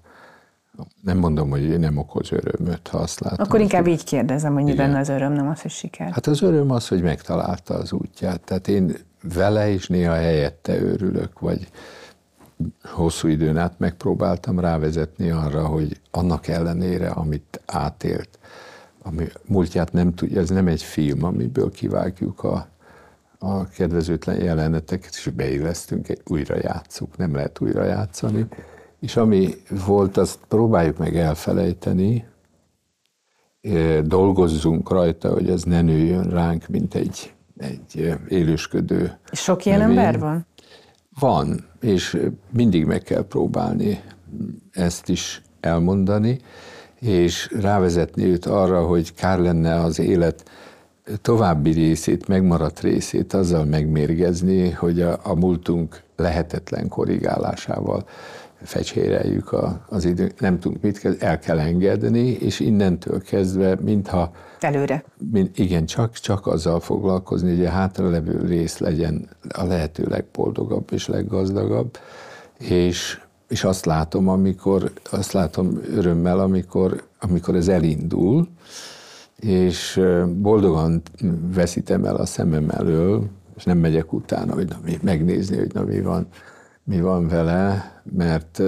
nem 1.01 1.17
mondom, 1.17 1.49
hogy 1.49 1.63
én 1.63 1.79
nem 1.79 1.97
okoz 1.97 2.31
örömöt, 2.31 2.87
ha 2.87 2.97
azt 2.97 3.19
látom. 3.19 3.45
Akkor 3.45 3.59
inkább 3.59 3.87
így 3.87 4.03
kérdezem, 4.03 4.53
hogy 4.53 4.63
mi 4.63 4.73
benne 4.73 4.99
az 4.99 5.09
öröm, 5.09 5.33
nem 5.33 5.47
az, 5.47 5.61
hogy 5.61 5.71
siker. 5.71 6.11
Hát 6.11 6.27
az 6.27 6.41
öröm 6.41 6.71
az, 6.71 6.87
hogy 6.87 7.01
megtalálta 7.01 7.73
az 7.73 7.91
útját. 7.91 8.41
Tehát 8.41 8.67
én 8.67 8.95
vele 9.33 9.69
is 9.69 9.87
néha 9.87 10.13
helyette 10.13 10.81
örülök, 10.81 11.39
vagy 11.39 11.67
hosszú 12.83 13.27
időn 13.27 13.57
át 13.57 13.79
megpróbáltam 13.79 14.59
rávezetni 14.59 15.29
arra, 15.29 15.65
hogy 15.65 15.99
annak 16.11 16.47
ellenére, 16.47 17.09
amit 17.09 17.61
átélt, 17.65 18.39
ami 19.03 19.27
múltját 19.45 19.93
nem 19.93 20.13
tudja, 20.13 20.41
ez 20.41 20.49
nem 20.49 20.67
egy 20.67 20.83
film, 20.83 21.23
amiből 21.23 21.71
kivágjuk 21.71 22.43
a, 22.43 22.67
a 23.39 23.67
kedvezőtlen 23.67 24.43
jeleneteket, 24.43 25.11
és 25.15 25.29
beillesztünk, 25.35 26.07
újra 26.25 26.55
játszuk, 26.61 27.17
nem 27.17 27.35
lehet 27.35 27.61
újra 27.61 27.83
játszani. 27.83 28.47
És 28.99 29.15
ami 29.15 29.53
volt, 29.85 30.17
azt 30.17 30.39
próbáljuk 30.47 30.97
meg 30.97 31.17
elfelejteni, 31.17 32.25
dolgozzunk 34.03 34.89
rajta, 34.89 35.33
hogy 35.33 35.49
ez 35.49 35.63
ne 35.63 35.81
nőjön 35.81 36.29
ránk, 36.29 36.67
mint 36.67 36.95
egy 36.95 37.35
egy 37.57 38.15
élősködő. 38.27 39.17
Sok 39.31 39.65
ilyen 39.65 39.79
növény. 39.79 39.97
ember 39.97 40.19
van? 40.19 40.45
Van, 41.19 41.65
és 41.81 42.17
mindig 42.51 42.85
meg 42.85 43.01
kell 43.01 43.27
próbálni 43.27 44.01
ezt 44.71 45.09
is 45.09 45.41
elmondani, 45.59 46.39
és 46.99 47.51
rávezetni 47.59 48.23
őt 48.23 48.45
arra, 48.45 48.85
hogy 48.85 49.13
kár 49.13 49.39
lenne 49.39 49.75
az 49.75 49.99
élet 49.99 50.49
további 51.21 51.71
részét, 51.71 52.27
megmaradt 52.27 52.79
részét 52.79 53.33
azzal 53.33 53.65
megmérgezni, 53.65 54.69
hogy 54.69 55.01
a, 55.01 55.19
a 55.23 55.35
múltunk 55.35 56.01
lehetetlen 56.15 56.87
korrigálásával 56.87 58.05
fecséreljük 58.63 59.51
a, 59.51 59.85
az 59.89 60.05
idő, 60.05 60.31
nem 60.39 60.59
tudunk 60.59 60.81
mit 60.81 60.99
kezdeni, 60.99 61.31
el 61.31 61.39
kell 61.39 61.59
engedni, 61.59 62.27
és 62.29 62.59
innentől 62.59 63.21
kezdve, 63.21 63.77
mintha... 63.81 64.31
Előre. 64.59 65.03
Mint, 65.31 65.59
igen, 65.59 65.85
csak, 65.85 66.13
csak 66.13 66.47
azzal 66.47 66.79
foglalkozni, 66.79 67.55
hogy 67.55 67.65
a 67.65 67.69
hátralevő 67.69 68.45
rész 68.45 68.77
legyen 68.77 69.29
a 69.49 69.63
lehető 69.63 70.05
legboldogabb 70.09 70.89
és 70.91 71.07
leggazdagabb, 71.07 71.97
és, 72.59 73.21
és 73.47 73.63
azt 73.63 73.85
látom, 73.85 74.27
amikor, 74.27 74.91
azt 75.11 75.31
látom 75.31 75.81
örömmel, 75.95 76.39
amikor, 76.39 77.03
amikor 77.19 77.55
ez 77.55 77.67
elindul, 77.67 78.47
és 79.39 80.01
boldogan 80.35 81.01
veszítem 81.53 82.05
el 82.05 82.15
a 82.15 82.25
szemem 82.25 82.69
elől, 82.69 83.29
és 83.55 83.63
nem 83.63 83.77
megyek 83.77 84.13
utána, 84.13 84.53
hogy 84.53 84.67
na, 84.67 84.77
megnézni, 85.01 85.57
hogy 85.57 85.73
na 85.73 85.83
mi 85.83 86.01
van, 86.01 86.27
mi 86.83 87.01
van 87.01 87.27
vele, 87.27 87.91
mert 88.03 88.61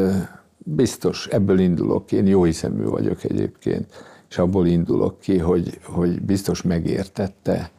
biztos 0.58 1.28
ebből 1.28 1.60
indulok, 1.60 2.12
én 2.12 2.28
jó 2.28 2.44
hiszemű 2.44 2.84
vagyok 2.84 3.24
egyébként, 3.24 3.86
és 4.30 4.38
abból 4.38 4.68
indulok 4.68 5.20
ki, 5.20 5.38
hogy, 5.38 5.80
hogy 5.84 6.22
biztos 6.22 6.62
megértette 6.62 7.72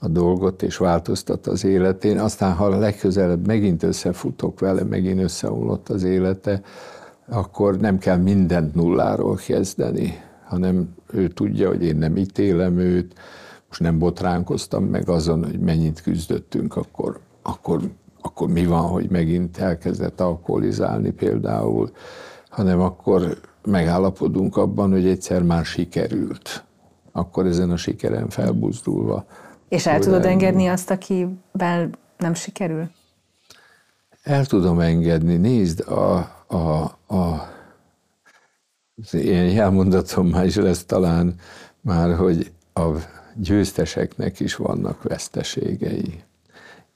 a 0.00 0.08
dolgot, 0.08 0.62
és 0.62 0.76
változtat 0.76 1.46
az 1.46 1.64
életén. 1.64 2.18
Aztán, 2.18 2.52
ha 2.52 2.78
legközelebb 2.78 3.46
megint 3.46 3.82
összefutok 3.82 4.60
vele, 4.60 4.82
megint 4.82 5.22
összeomlott 5.22 5.88
az 5.88 6.02
élete, 6.02 6.60
akkor 7.28 7.76
nem 7.76 7.98
kell 7.98 8.16
mindent 8.16 8.74
nulláról 8.74 9.34
kezdeni, 9.34 10.20
hanem 10.44 10.94
ő 11.12 11.28
tudja, 11.28 11.68
hogy 11.68 11.84
én 11.84 11.96
nem 11.96 12.16
ítélem 12.16 12.78
őt, 12.78 13.14
most 13.68 13.80
nem 13.80 13.98
botránkoztam 13.98 14.84
meg 14.84 15.08
azon, 15.08 15.44
hogy 15.44 15.58
mennyit 15.58 16.00
küzdöttünk, 16.00 16.76
akkor, 16.76 17.20
akkor, 17.42 17.80
akkor 18.20 18.48
mi 18.48 18.66
van, 18.66 18.82
hogy 18.82 19.10
megint 19.10 19.58
elkezdett 19.58 20.20
alkoholizálni 20.20 21.10
például, 21.10 21.90
hanem 22.48 22.80
akkor 22.80 23.38
megállapodunk 23.64 24.56
abban, 24.56 24.90
hogy 24.90 25.06
egyszer 25.06 25.42
már 25.42 25.64
sikerült. 25.64 26.64
Akkor 27.12 27.46
ezen 27.46 27.70
a 27.70 27.76
sikeren 27.76 28.28
felbuzdulva. 28.28 29.24
És 29.68 29.86
el 29.86 29.98
tudod 29.98 30.24
engedni 30.24 30.66
azt, 30.66 30.90
akivel 30.90 31.90
nem 32.18 32.34
sikerül? 32.34 32.90
El 34.22 34.44
tudom 34.44 34.80
engedni. 34.80 35.36
Nézd, 35.36 35.80
a, 35.80 36.16
a, 36.46 36.56
a, 37.06 37.48
az 39.02 39.14
ilyen 39.14 39.50
jelmondatom 39.50 40.28
már 40.28 40.44
is 40.44 40.56
lesz 40.56 40.84
talán 40.84 41.34
már, 41.80 42.16
hogy 42.16 42.52
a 42.74 42.88
győzteseknek 43.34 44.40
is 44.40 44.56
vannak 44.56 45.02
veszteségei. 45.02 46.22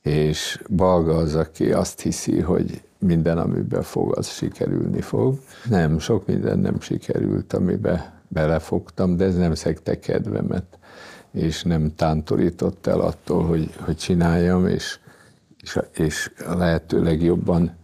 És 0.02 0.62
Balga 0.76 1.16
az, 1.16 1.34
aki 1.34 1.72
azt 1.72 2.00
hiszi, 2.00 2.40
hogy 2.40 2.82
minden, 2.98 3.38
amiben 3.38 3.82
fog, 3.82 4.16
az 4.16 4.28
sikerülni 4.28 5.00
fog. 5.00 5.38
Nem, 5.68 5.98
sok 5.98 6.26
minden 6.26 6.58
nem 6.58 6.80
sikerült, 6.80 7.52
amiben 7.52 8.12
belefogtam, 8.28 9.16
de 9.16 9.24
ez 9.24 9.36
nem 9.36 9.54
szekte 9.54 9.98
kedvemet, 9.98 10.78
és 11.32 11.62
nem 11.62 11.94
tántorított 11.94 12.86
el 12.86 13.00
attól, 13.00 13.44
hogy, 13.44 13.70
hogy 13.80 13.96
csináljam, 13.96 14.66
és, 14.66 14.98
és, 15.62 15.78
és 15.92 16.30
lehető 16.46 17.02
legjobban 17.02 17.76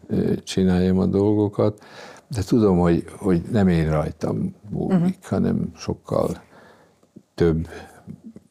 csináljam 0.45 0.99
a 0.99 1.07
dolgokat. 1.07 1.83
De 2.29 2.43
tudom, 2.43 2.79
hogy, 2.79 3.05
hogy 3.17 3.43
nem 3.51 3.69
én 3.69 3.91
rajtam 3.91 4.55
múlik, 4.71 4.93
uh-huh. 4.93 5.15
hanem 5.21 5.73
sokkal 5.77 6.43
több 7.35 7.69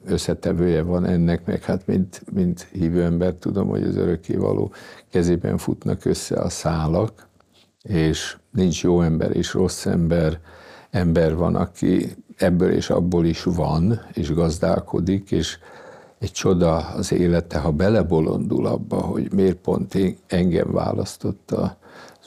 összetevője 0.06 0.82
van 0.82 1.06
ennek, 1.06 1.46
meg 1.46 1.64
hát 1.64 1.88
mint, 1.88 2.24
mint 2.34 2.68
hívő 2.72 3.04
ember 3.04 3.34
tudom, 3.34 3.68
hogy 3.68 3.84
az 3.84 3.96
örökkévaló 3.96 4.72
kezében 5.12 5.58
futnak 5.58 6.06
össze 6.06 6.36
a 6.36 6.50
szálak, 6.50 7.28
és 7.82 8.38
nincs 8.52 8.84
jó 8.84 9.02
ember 9.02 9.36
és 9.36 9.54
rossz 9.54 9.86
ember, 9.86 10.40
ember 10.90 11.36
van, 11.36 11.56
aki 11.56 12.16
ebből 12.38 12.72
és 12.72 12.90
abból 12.90 13.26
is 13.26 13.44
van, 13.44 14.02
és 14.14 14.34
gazdálkodik, 14.34 15.32
és 15.32 15.58
egy 16.20 16.32
csoda 16.32 16.76
az 16.78 17.12
élete, 17.12 17.60
ha 17.60 17.72
belebolondul 17.72 18.66
abba, 18.66 19.02
hogy 19.02 19.32
miért 19.34 19.58
pont 19.58 19.96
én, 19.96 20.18
engem 20.28 20.72
választotta 20.72 21.78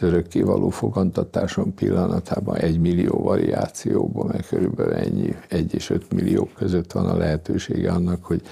az 0.01 0.07
örökkévaló 0.07 0.69
fogantatáson 0.69 1.75
pillanatában 1.75 2.57
egy 2.57 2.81
millió 2.81 3.19
variációban, 3.23 4.27
mert 4.27 4.49
körülbelül 4.49 4.93
ennyi, 4.93 5.37
egy 5.49 5.75
és 5.75 5.91
öt 5.91 6.13
millió 6.13 6.49
között 6.55 6.93
van 6.93 7.07
a 7.07 7.17
lehetősége 7.17 7.93
annak, 7.93 8.25
hogy 8.25 8.43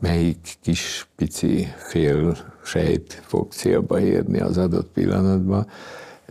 melyik 0.00 0.54
kis 0.60 1.08
pici 1.16 1.66
fél 1.76 2.36
sejt 2.64 3.12
fog 3.12 3.52
célba 3.52 4.00
érni 4.00 4.40
az 4.40 4.58
adott 4.58 4.88
pillanatban. 4.92 5.66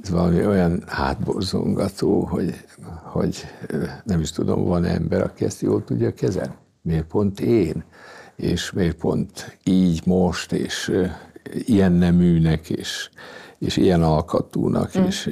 Ez 0.01 0.09
valami 0.09 0.45
olyan 0.45 0.83
hátborzongató, 0.87 2.21
hogy, 2.21 2.53
hogy 3.03 3.45
nem 4.03 4.19
is 4.19 4.31
tudom, 4.31 4.63
van 4.65 4.85
ember, 4.85 5.21
aki 5.21 5.45
ezt 5.45 5.61
jól 5.61 5.83
tudja 5.83 6.13
kezelni. 6.13 6.55
Miért 6.81 7.05
pont 7.05 7.39
én? 7.39 7.83
És 8.35 8.71
miért 8.71 8.97
pont 8.97 9.57
így 9.63 10.01
most, 10.05 10.51
és 10.51 10.91
ilyen 11.65 11.91
neműnek, 11.91 12.69
és 12.69 13.09
és 13.59 13.77
ilyen 13.77 14.03
alkatúnak, 14.03 14.99
mm. 14.99 15.03
és, 15.03 15.29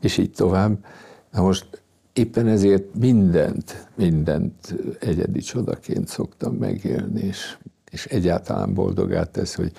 és 0.00 0.18
így 0.18 0.30
tovább. 0.30 0.84
Na 1.30 1.42
most 1.42 1.82
éppen 2.12 2.48
ezért 2.48 2.94
mindent, 2.94 3.88
mindent 3.94 4.74
egyedi 5.00 5.40
csodaként 5.40 6.08
szoktam 6.08 6.54
megélni, 6.54 7.20
és, 7.20 7.56
és 7.90 8.06
egyáltalán 8.06 8.74
boldogát 8.74 9.30
tesz, 9.30 9.54
hogy, 9.54 9.72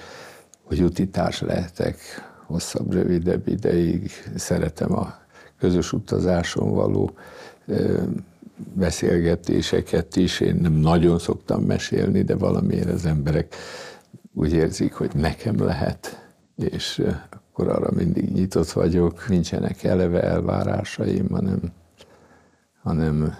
hogy 0.63 0.81
utitás 0.81 1.41
lehetek 1.41 1.97
hosszabb, 2.45 2.93
rövidebb 2.93 3.47
ideig. 3.47 4.11
Szeretem 4.35 4.93
a 4.93 5.21
közös 5.59 5.93
utazáson 5.93 6.73
való 6.73 7.11
beszélgetéseket 8.73 10.15
is. 10.15 10.39
Én 10.39 10.55
nem 10.55 10.73
nagyon 10.73 11.19
szoktam 11.19 11.63
mesélni, 11.63 12.21
de 12.21 12.35
valamiért 12.35 12.89
az 12.89 13.05
emberek 13.05 13.55
úgy 14.33 14.53
érzik, 14.53 14.93
hogy 14.93 15.11
nekem 15.15 15.63
lehet, 15.63 16.27
és 16.55 17.01
akkor 17.53 17.67
arra 17.67 17.91
mindig 17.91 18.31
nyitott 18.31 18.71
vagyok, 18.71 19.27
nincsenek 19.27 19.83
eleve 19.83 20.21
elvárásaim, 20.21 21.29
hanem, 21.29 21.59
hanem 22.81 23.35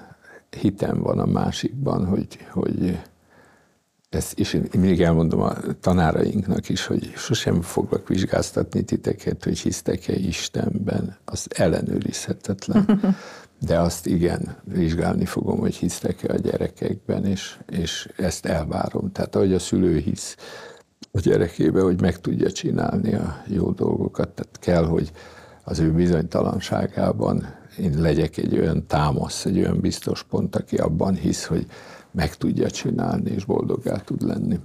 hitem 0.49 0.99
van 0.99 1.19
a 1.19 1.26
másikban, 1.26 2.06
hogy, 2.06 2.38
hogy 2.52 2.99
ezt, 4.10 4.39
és 4.39 4.54
én 4.54 4.67
mindig 4.71 5.02
elmondom 5.02 5.41
a 5.41 5.54
tanárainknak 5.80 6.69
is, 6.69 6.86
hogy 6.86 7.13
sosem 7.15 7.62
foglak 7.62 8.08
vizsgáztatni 8.08 8.84
titeket, 8.84 9.43
hogy 9.43 9.60
hisztek-e 9.60 10.13
Istenben, 10.13 11.17
az 11.26 11.47
ellenőrizhetetlen. 11.56 12.99
De 13.67 13.80
azt 13.80 14.08
igen, 14.08 14.58
vizsgálni 14.63 15.26
fogom, 15.26 15.60
hogy 15.60 15.76
hisztek-e 15.76 16.34
a 16.34 16.38
gyerekekben, 16.38 17.26
és, 17.26 17.58
és 17.69 18.10
ezt 18.17 18.45
elvárom. 18.45 19.12
Tehát 19.12 19.36
ahogy 19.36 19.54
a 19.54 19.60
szülő 19.60 19.97
hisz 19.97 20.36
a 21.15 21.19
gyerekébe, 21.19 21.82
hogy 21.82 22.02
meg 22.02 22.19
tudja 22.19 22.52
csinálni 22.52 23.13
a 23.13 23.43
jó 23.47 23.71
dolgokat. 23.71 24.30
Tehát 24.30 24.60
kell, 24.60 24.86
hogy 24.86 25.12
az 25.63 25.80
ő 25.80 25.91
bizonytalanságában 25.91 27.56
én 27.80 28.02
legyek 28.02 28.38
egy 28.38 28.58
olyan 28.60 28.88
támasz, 28.88 29.45
egy 29.45 29.58
olyan 29.58 29.80
biztos 29.80 30.23
pont, 30.23 30.56
aki 30.56 30.76
abban 30.78 31.15
hisz, 31.15 31.45
hogy 31.45 31.65
meg 32.12 32.36
tudja 32.36 32.69
csinálni, 32.69 33.32
és 33.32 33.45
boldoggá 33.45 33.95
tud 33.97 34.21
lenni. 34.21 34.60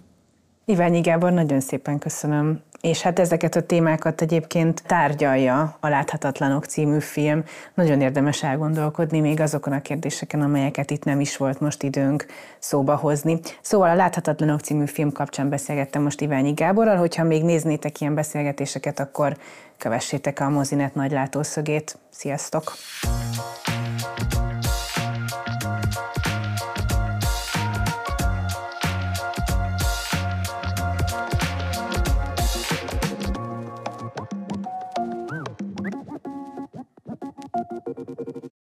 Iványi 0.65 1.01
Gábor, 1.01 1.33
nagyon 1.33 1.61
szépen 1.61 1.99
köszönöm. 1.99 2.61
És 2.81 3.03
hát 3.03 3.19
ezeket 3.19 3.57
a 3.57 3.63
témákat 3.63 4.21
egyébként 4.21 4.83
tárgyalja 4.87 5.77
a 5.81 5.89
Láthatatlanok 5.89 6.65
című 6.65 6.99
film. 7.01 7.45
Nagyon 7.75 8.01
érdemes 8.01 8.43
elgondolkodni 8.43 9.21
még 9.21 9.41
azokon 9.41 9.73
a 9.73 9.81
kérdéseken, 9.81 10.41
amelyeket 10.43 10.91
itt 10.91 11.05
nem 11.05 11.21
is 11.21 11.37
volt 11.37 11.61
most 11.61 11.83
időnk 11.83 12.27
szóba 12.59 12.97
hozni. 12.97 13.41
Szóval 13.61 13.91
a 13.91 13.95
Láthatatlanok 13.95 14.61
című 14.61 14.87
film 14.87 15.13
kapcsán 15.13 15.49
beszélgettem 15.49 16.03
most 16.03 16.21
Iványi 16.21 16.53
Gáborral, 16.53 16.97
hogyha 16.97 17.23
még 17.23 17.45
néznétek 17.45 18.01
ilyen 18.01 18.15
beszélgetéseket, 18.15 19.01
akkor 19.01 19.37
kövessétek 19.79 20.41
a 20.41 20.49
Mozinet 20.49 20.95
nagy 20.95 21.11
látószögét. 21.11 21.99
Sziasztok! 22.11 22.73